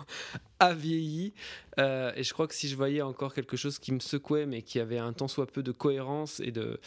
[0.58, 1.32] a vieilli.
[1.78, 4.60] Euh, et je crois que si je voyais encore quelque chose qui me secouait, mais
[4.60, 6.78] qui avait un tant soit peu de cohérence et de,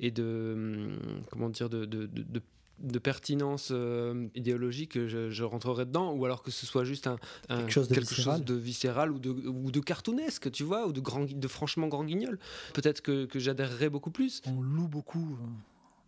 [0.00, 2.42] et de hum, comment dire, de, de, de- de-
[2.80, 7.18] de pertinence euh, idéologique, je, je rentrerais dedans, ou alors que ce soit juste un,
[7.48, 8.36] un- Quelque chose de quelque viscéral.
[8.38, 11.88] chose de viscéral ou de, ou de cartoonesque, tu vois, ou de, grand, de franchement
[11.88, 12.38] grand guignol.
[12.74, 14.40] Peut-être que, que j'adhérerais beaucoup plus.
[14.46, 15.46] On loue beaucoup euh,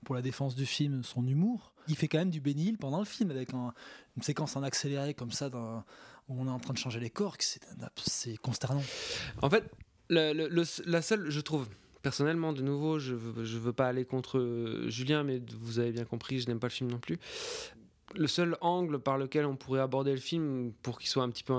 [0.05, 1.73] pour la défense du film son humour.
[1.89, 3.75] Il fait quand même du bénil pendant le film avec un-
[4.17, 7.37] une séquence en accéléré comme ça où on est en train de changer les corps.
[7.97, 8.83] C'est consternant.
[9.43, 9.65] En fait,
[10.09, 11.69] la seule, je trouve,
[12.03, 15.93] personnellement, de nouveau, je veux, je veux pas aller contre euh, Julien, mais vous avez
[15.93, 17.19] bien compris, je n'aime pas le film non plus.
[18.17, 21.45] Le seul angle par lequel on pourrait aborder le film pour qu'il soit un petit
[21.45, 21.55] peu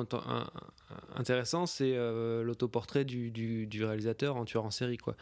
[1.15, 4.97] intéressant, c'est euh, l'autoportrait du, réalisateur en tueur en série.
[4.97, 5.15] Quoi.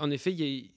[0.00, 0.70] En effet, il y a,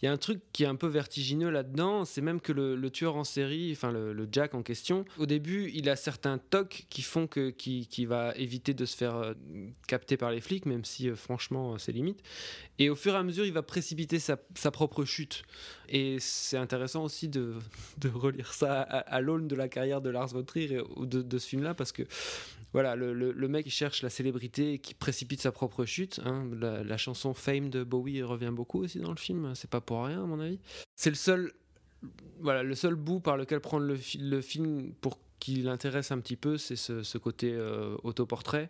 [0.00, 2.90] il y a un truc qui est un peu vertigineux là-dedans, c'est même que le,
[2.90, 7.02] tueur en série, enfin le, Jack en question, au début, il a certains tocs qui
[7.02, 9.34] font que qui, va éviter de se faire euh,
[9.86, 12.20] capter par les flics, même si euh, franchement euh, c'est limite.
[12.78, 14.36] Et au fur et à mesure, il va précipiter sa,
[14.70, 15.42] propre chute.
[15.88, 17.54] Et c'est intéressant aussi de,
[18.12, 21.74] relire ça à, l'aune de la carrière de Lars von Trier ou de, ce film-là,
[21.74, 22.02] parce que
[22.72, 26.20] voilà, le, mec qui cherche la célébrité et qui précipite sa propre chute.
[26.24, 26.48] hein.
[26.60, 29.53] La chanson Fame de Bowie revient beaucoup aussi dans le film.
[29.54, 30.58] C'est pas pour rien, à mon avis.
[30.96, 31.52] C'est le seul,
[32.40, 36.20] voilà, le seul bout par lequel prendre le, fi- le film pour qu'il intéresse un
[36.20, 38.68] petit peu, c'est ce, côté euh, autoportrait.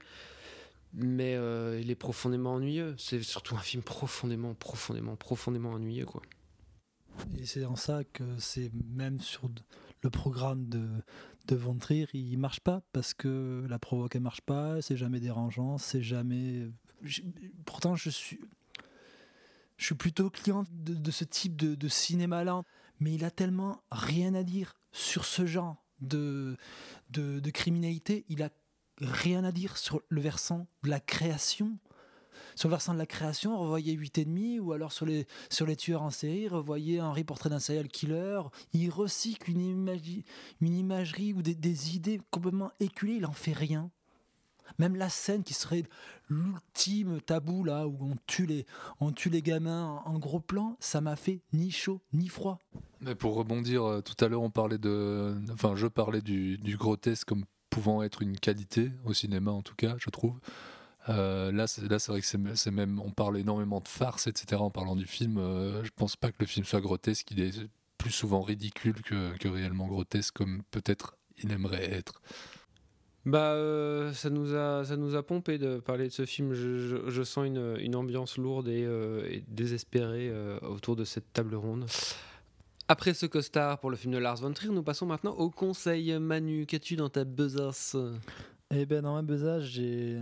[0.93, 2.95] Mais euh, il est profondément ennuyeux.
[2.99, 6.23] C'est surtout un film profondément, profondément, profondément ennuyeux, quoi.
[7.39, 9.49] Et c'est en ça que c'est même sur
[10.03, 10.87] le programme de,
[11.47, 15.21] de Von Trier, il marche pas parce que la provoque elle marche pas, c'est jamais
[15.21, 16.69] dérangeant, c'est jamais.
[17.03, 17.23] je-
[17.65, 18.41] Pourtant, je suis,
[19.77, 22.63] je suis plutôt client de, ce type de, de cinéma-là,
[23.01, 26.57] mais il a tellement rien à dire sur ce genre de,
[27.11, 28.51] de, de criminalité, il a
[29.01, 31.79] rien à dire sur le versant de la création.
[32.57, 36.03] Sur le versant de la création, revoyez 8,5 ou alors sur les, sur les tueurs
[36.03, 38.41] en série, revoyez Henri Portrait d'un serial killer.
[38.73, 40.25] Il recycle une, imagi-
[40.61, 43.91] une imagerie ou des, des idées complètement éculées, il en fait rien.
[44.79, 45.85] Même la scène qui serait
[46.29, 48.67] l'ultime tabou là où on tue les,
[49.01, 52.59] on tue les gamins en, gros plan, ça m'a fait ni chaud ni froid.
[53.01, 55.37] Mais pour rebondir, euh, tout à l'heure, on parlait de.
[55.53, 59.75] Enfin, je parlais du, du grotesque comme pouvant être une qualité, au cinéma en tout
[59.75, 60.39] cas, je trouve.
[61.09, 63.01] Euh, là, c'est là, c'est vrai que c'est même.
[63.01, 64.61] On parle énormément de farce, etc.
[64.63, 65.39] en parlant du film.
[65.39, 67.31] Euh, je pense pas que le film soit grotesque.
[67.31, 67.69] Il est
[67.99, 72.23] plus souvent ridicule que, que réellement grotesque, comme peut-être il aimerait être.
[73.27, 76.53] Bah, euh, ça, nous a, ça nous a pompé de parler de ce film.
[76.53, 81.87] Je, sens une, une ambiance lourde et, euh, désespérée euh, autour de cette table ronde.
[82.87, 86.19] Après ce costard pour le film de Lars von Trier, nous passons maintenant au conseil.
[86.19, 87.97] Manu, qu'as-tu dans ta besace?
[88.71, 90.19] Eh ben dans ma besace, j'ai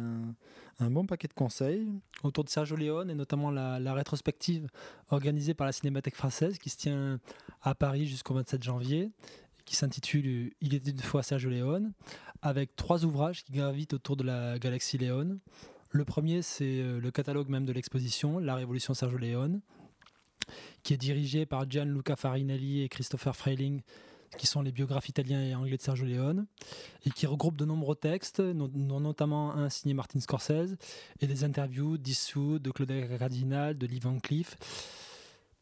[0.78, 1.88] un, bon paquet de conseils
[2.22, 4.68] autour de Sergio Leone et notamment la, la rétrospective
[5.10, 7.18] organisée par la Cinémathèque française qui se tient
[7.62, 9.10] à Paris jusqu'au 27 janvier,
[9.64, 11.92] qui s'intitule Il était une fois Sergio Leone,
[12.42, 15.38] avec trois ouvrages qui gravitent autour de la galaxie Léone.
[15.90, 19.60] Le premier, c'est euh, le catalogue même de l'exposition, La Révolution Sergio Leone,
[20.82, 23.82] qui est dirigé par Gianluca Farinelli et Christopher Freiling,
[24.38, 26.46] qui sont les biographes italiens et anglais de Sergio Leone,
[27.04, 30.76] et qui regroupe de nombreux textes, no- notamment un signé Martin Scorsese,
[31.20, 34.56] et des interviews d'Issou, de Claude Cardinal, de Lee Van Cleef,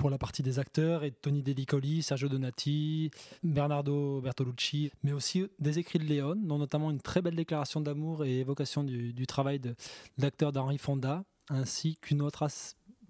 [0.01, 3.11] pour la partie des acteurs, et Tony Delicoli, Sergio Donati,
[3.43, 8.25] Bernardo Bertolucci, mais aussi des écrits de Leone, dont notamment une très belle déclaration d'amour
[8.25, 9.75] et évocation du, travail de
[10.17, 12.49] l'acteur d'Henri Fonda, ainsi qu'une autre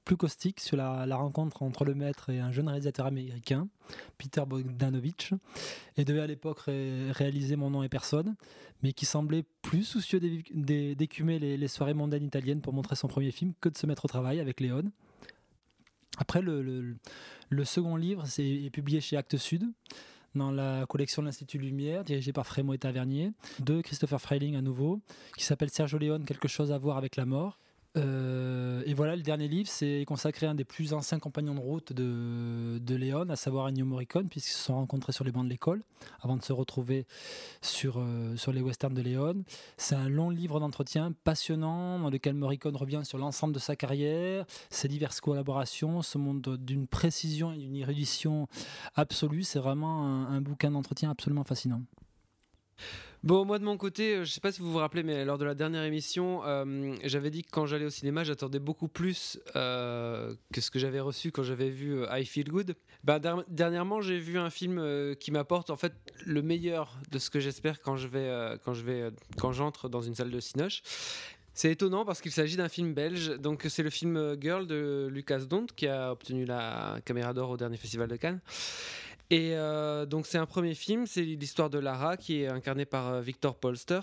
[0.05, 3.69] plus caustique sur la, rencontre entre le maître et un jeune réalisateur américain,
[4.19, 5.33] Peter Bogdanovich,
[5.97, 8.35] et devait à l'époque ré- réaliser Mon nom et personne,
[8.83, 13.31] mais qui semblait plus soucieux d'écumer les, les soirées mondaines italiennes pour montrer son premier
[13.31, 14.91] film que de se mettre au travail avec Léon.
[16.21, 16.97] Après, le,
[17.65, 19.65] second livre c'est- est publié chez Actes Sud,
[20.35, 24.63] dans la collection de l'Institut Lumière, dirigée par Frémaux et Tavernier, de Christopher Freiling à
[24.63, 25.01] nouveau,
[25.37, 27.59] qui s'appelle Sergio Leone, quelque chose à voir avec la mort.
[27.97, 31.61] Euh, et voilà, le dernier livre, c'est consacré à un des plus anciens compagnons de
[31.61, 35.45] route de, de Léon, à savoir Ennio Morricone, puisqu'ils se sont rencontrés sur les bancs
[35.45, 35.83] de l'école
[36.21, 37.07] avant de se retrouver
[37.63, 39.45] sur, euh, sur les westerns de Léon.
[39.77, 44.47] C'est un long livre d'entretien passionnant dans lequel Morricone revient sur l'ensemble de sa carrière,
[44.71, 48.47] ses diverses collaborations, ce monde d'une précision et d'une érudition
[48.95, 49.43] absolue.
[49.43, 51.83] C'est vraiment un, un bouquin d'entretien absolument fascinant.
[53.23, 55.37] Bon, moi de mon côté, euh, je sais pas si vous vous rappelez, mais lors
[55.37, 59.39] de la dernière émission, euh, j'avais dit que quand j'allais au cinéma, j'attendais beaucoup plus
[59.57, 62.75] euh, que ce que j'avais reçu quand j'avais vu I Feel Good.
[63.05, 64.83] Bah, der- dernièrement, j'ai vu un film
[65.21, 65.93] qui m'apporte en fait
[66.25, 70.01] le meilleur de ce que j'espère quand je vais, quand je vais, quand j'entre dans
[70.01, 70.83] une salle de cinoche.
[71.53, 73.37] C'est étonnant parce qu'il s'agit d'un film belge.
[73.39, 77.57] Donc c'est le film Girl de Lucas Dont qui a obtenu la caméra d'or au
[77.59, 78.41] dernier festival de Cannes.
[79.31, 83.09] Et euh, donc c'est un premier film, c'est l'histoire de Lara qui est incarnée par
[83.09, 84.01] euh, Victor Polster,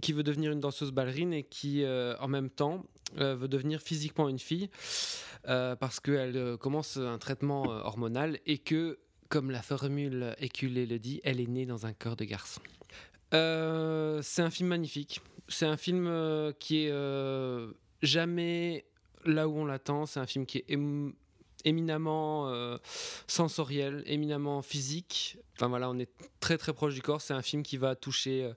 [0.00, 2.84] qui veut devenir une danseuse ballerine et qui euh, en même temps
[3.16, 4.68] veut devenir physiquement une fille
[5.44, 8.98] parce qu'elle commence un traitement hormonal et que,
[9.28, 12.60] comme la formule éculée le dit, elle est née dans un corps de garçon.
[13.30, 15.20] C'est un film magnifique.
[15.46, 16.10] C'est un film
[16.58, 16.92] qui est
[18.02, 18.84] jamais
[19.26, 20.06] là où on l'attend.
[20.06, 20.64] C'est un film qui est
[21.64, 22.78] éminemment euh,
[23.26, 25.38] sensoriel, éminemment physique.
[25.54, 26.10] Enfin voilà, on est
[26.40, 27.20] très très proche du corps.
[27.20, 28.52] C'est un film qui va toucher euh,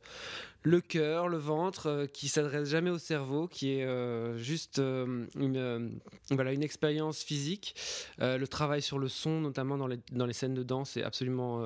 [0.67, 5.25] le cœur, le ventre, euh, qui s'adresse jamais au cerveau, qui est euh, juste euh,
[5.39, 5.89] une, euh,
[6.31, 7.75] voilà, une expérience physique.
[8.19, 11.65] Le travail sur le son, notamment dans les, dans les scènes de danse, est absolument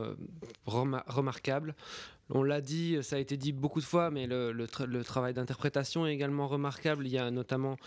[0.68, 1.76] rema- remarquable.
[2.30, 5.04] On l'a dit, ça a été dit beaucoup de fois, mais le, le tra- le
[5.04, 7.06] travail d'interprétation est également remarquable.
[7.08, 7.78] Il y a notamment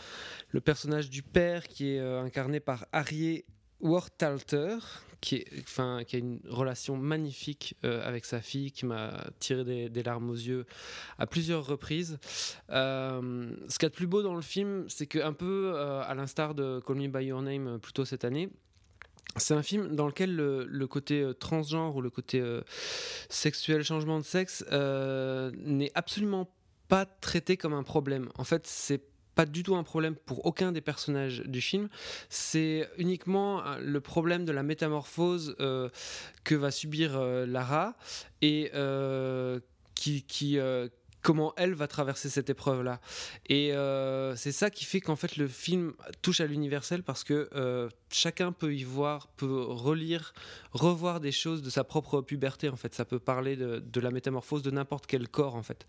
[0.50, 3.44] le personnage du père qui est incarné par Harry
[3.84, 4.78] Wartalter,
[5.20, 10.30] qui, qui a une relation magnifique euh, avec sa fille, qui m'a tiré des, larmes
[10.30, 10.66] aux yeux
[11.18, 12.18] à plusieurs reprises.
[12.70, 16.02] Euh, ce qu'il y a de plus beau dans le film, c'est qu'un peu euh,
[16.02, 18.48] à l'instar de Call Me By Your Name plus tôt cette année,
[19.36, 22.42] c'est un film dans lequel le, côté transgenre ou le côté
[23.28, 26.48] sexuel, changement de sexe, n'est absolument
[26.88, 28.28] pas traité comme un problème.
[28.36, 29.02] En fait, c'est
[29.34, 31.88] pas du tout un problème pour aucun des personnages du film.
[32.28, 35.88] C'est uniquement euh, le problème de la métamorphose euh,
[36.44, 37.94] que va subir euh, Lara
[38.42, 38.70] et
[39.94, 40.58] qui,
[41.24, 43.00] comment elle va traverser cette épreuve-là.
[43.48, 47.48] Et euh, c'est ça qui fait qu'en fait le film touche à l'universel parce que
[47.54, 50.34] euh, chacun peut y voir, peut relire,
[50.72, 52.94] revoir des choses de sa propre puberté en fait.
[52.94, 55.86] Ça peut parler de, la métamorphose de n'importe quel corps en fait.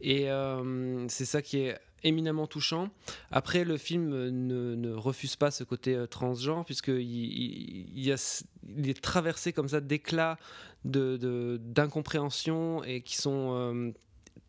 [0.00, 2.88] Et euh, c'est ça qui est éminemment touchant.
[3.30, 9.80] Après, le film ne, refuse pas ce côté transgenre, puisqu'il il, est traversé comme ça
[9.80, 10.38] d'éclats
[10.84, 13.92] de, de- d'incompréhension et qui sont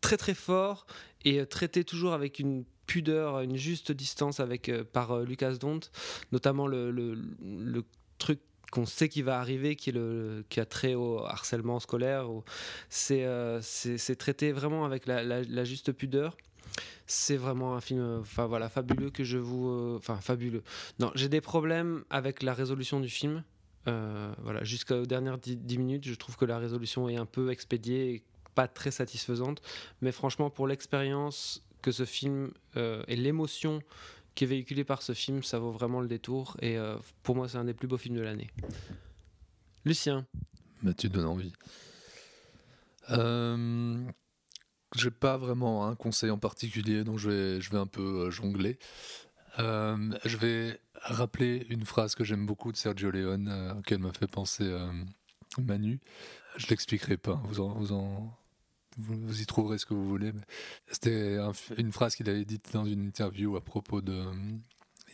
[0.04, 0.86] très très forts
[1.26, 5.54] et euh, traités toujours avec une pudeur, une juste distance avec, euh, par euh, Lucas
[5.54, 5.80] Dont,
[6.32, 7.16] notamment le,
[8.20, 8.39] truc
[8.72, 12.28] qu'on sait qui va arriver, qui, a trait au harcèlement scolaire.
[12.89, 13.26] C'est,
[14.18, 16.38] traité vraiment avec la, juste pudeur.
[17.06, 20.64] C'est vraiment un film, enfin voilà, fabuleux que je vous, enfin fabuleux.
[20.99, 23.43] Non, j'ai des problèmes avec la résolution du film.
[23.86, 28.24] Voilà, jusqu'aux dernières 10 minutes, je trouve que la résolution est un peu expédiée.
[28.56, 29.62] Pas très satisfaisante.
[30.01, 33.82] Mais franchement, pour l'expérience que ce film et l'émotion
[34.36, 36.56] qui est véhiculée par ce film, ça vaut vraiment le détour.
[36.62, 36.78] Et
[37.24, 38.49] pour moi, c'est un des plus beaux films de l'année.
[39.86, 40.26] Lucien.
[40.82, 41.54] Bah, tu donnes envie.
[43.10, 44.06] Euh,
[44.95, 48.32] j'ai pas vraiment un conseil en particulier, donc je vais, je vais un peu euh,
[48.32, 48.78] jongler.
[49.60, 54.14] Euh, je vais rappeler une phrase que j'aime beaucoup de Sergio Leone, euh, auquel m'a
[54.14, 54.72] fait penser
[55.58, 55.99] Manu.
[56.58, 58.38] Je l'expliquerai pas, vous, vous, en,
[58.97, 60.31] vous, y trouverez ce que vous voulez.
[60.91, 61.37] C'était
[61.77, 64.23] une phrase qu'il avait dite dans une interview à propos de.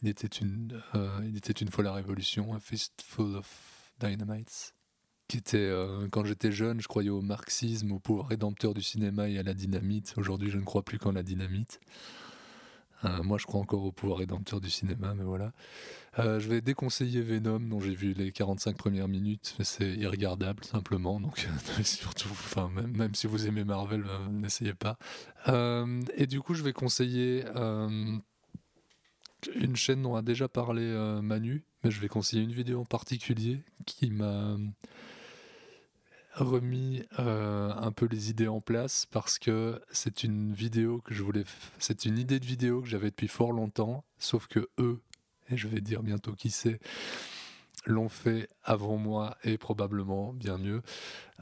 [0.02, 0.82] Il était une,
[1.26, 4.74] il était une fois la révolution, a fistful of dynamites
[5.30, 9.30] qui était, euh, quand j'étais jeune, je croyais au marxisme, au pouvoir rédempteur du cinéma
[9.30, 10.16] et à la dynamite.
[10.18, 11.80] Aujourd'hui, je ne crois plus qu'en la dynamite.
[13.06, 15.52] Euh, moi, je crois encore au pouvoir rédempteur du cinéma, mais voilà.
[16.18, 20.64] Euh, je vais déconseiller Venom, dont j'ai vu les 45 premières minutes, mais c'est irregardable,
[20.64, 21.20] simplement.
[21.20, 21.48] Donc,
[21.84, 24.98] surtout, enfin, même, même, si vous aimez Marvel, n'essayez pas.
[25.48, 27.46] et du coup, je vais conseiller
[29.56, 30.84] une chaîne dont a déjà parlé
[31.22, 34.58] Manu, mais je vais conseiller une vidéo en particulier qui m'a
[36.40, 41.24] remis euh, un peu les idées en place parce que c'est une vidéo que je
[41.24, 41.44] voulais,
[41.78, 45.00] c'est une idée de vidéo que j'avais depuis fort longtemps, sauf que eux,
[45.50, 46.80] et je vais dire bientôt qui c'est,
[47.86, 50.82] l'ont fait avant moi et probablement bien mieux.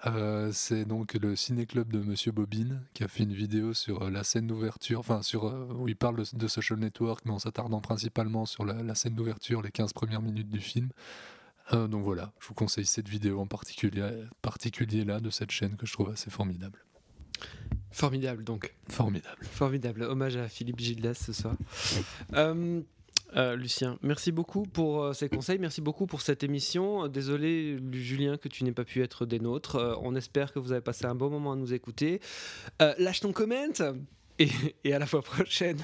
[0.05, 4.09] Euh, c'est donc le ciné-club de Monsieur Bobine qui a fait une vidéo sur euh,
[4.11, 5.45] la scène d'ouverture, enfin sur
[5.79, 9.61] où il parle de, Social Network, mais en s'attardant principalement sur la, la scène d'ouverture,
[9.61, 10.89] les 15 premières minutes du film.
[11.73, 14.09] Euh, donc voilà, je vous conseille cette vidéo en particulier,
[14.41, 16.83] particulier là de cette chaîne que je trouve assez formidable.
[17.91, 18.75] Formidable donc.
[18.89, 19.37] Formidable.
[19.43, 20.03] Formidable.
[20.03, 21.55] Hommage à Philippe Gildas ce soir.
[22.33, 22.81] Euh,
[23.35, 27.07] euh, Lucien, merci beaucoup pour ces conseils, merci beaucoup pour cette émission.
[27.07, 29.97] Désolé, Julien, que tu n'aies pas pu être des nôtres.
[30.01, 32.21] on espère que vous avez passé un bon moment à nous écouter.
[32.79, 33.55] lâche ton comment
[34.39, 34.49] et,
[34.83, 35.83] et à la fois prochaine.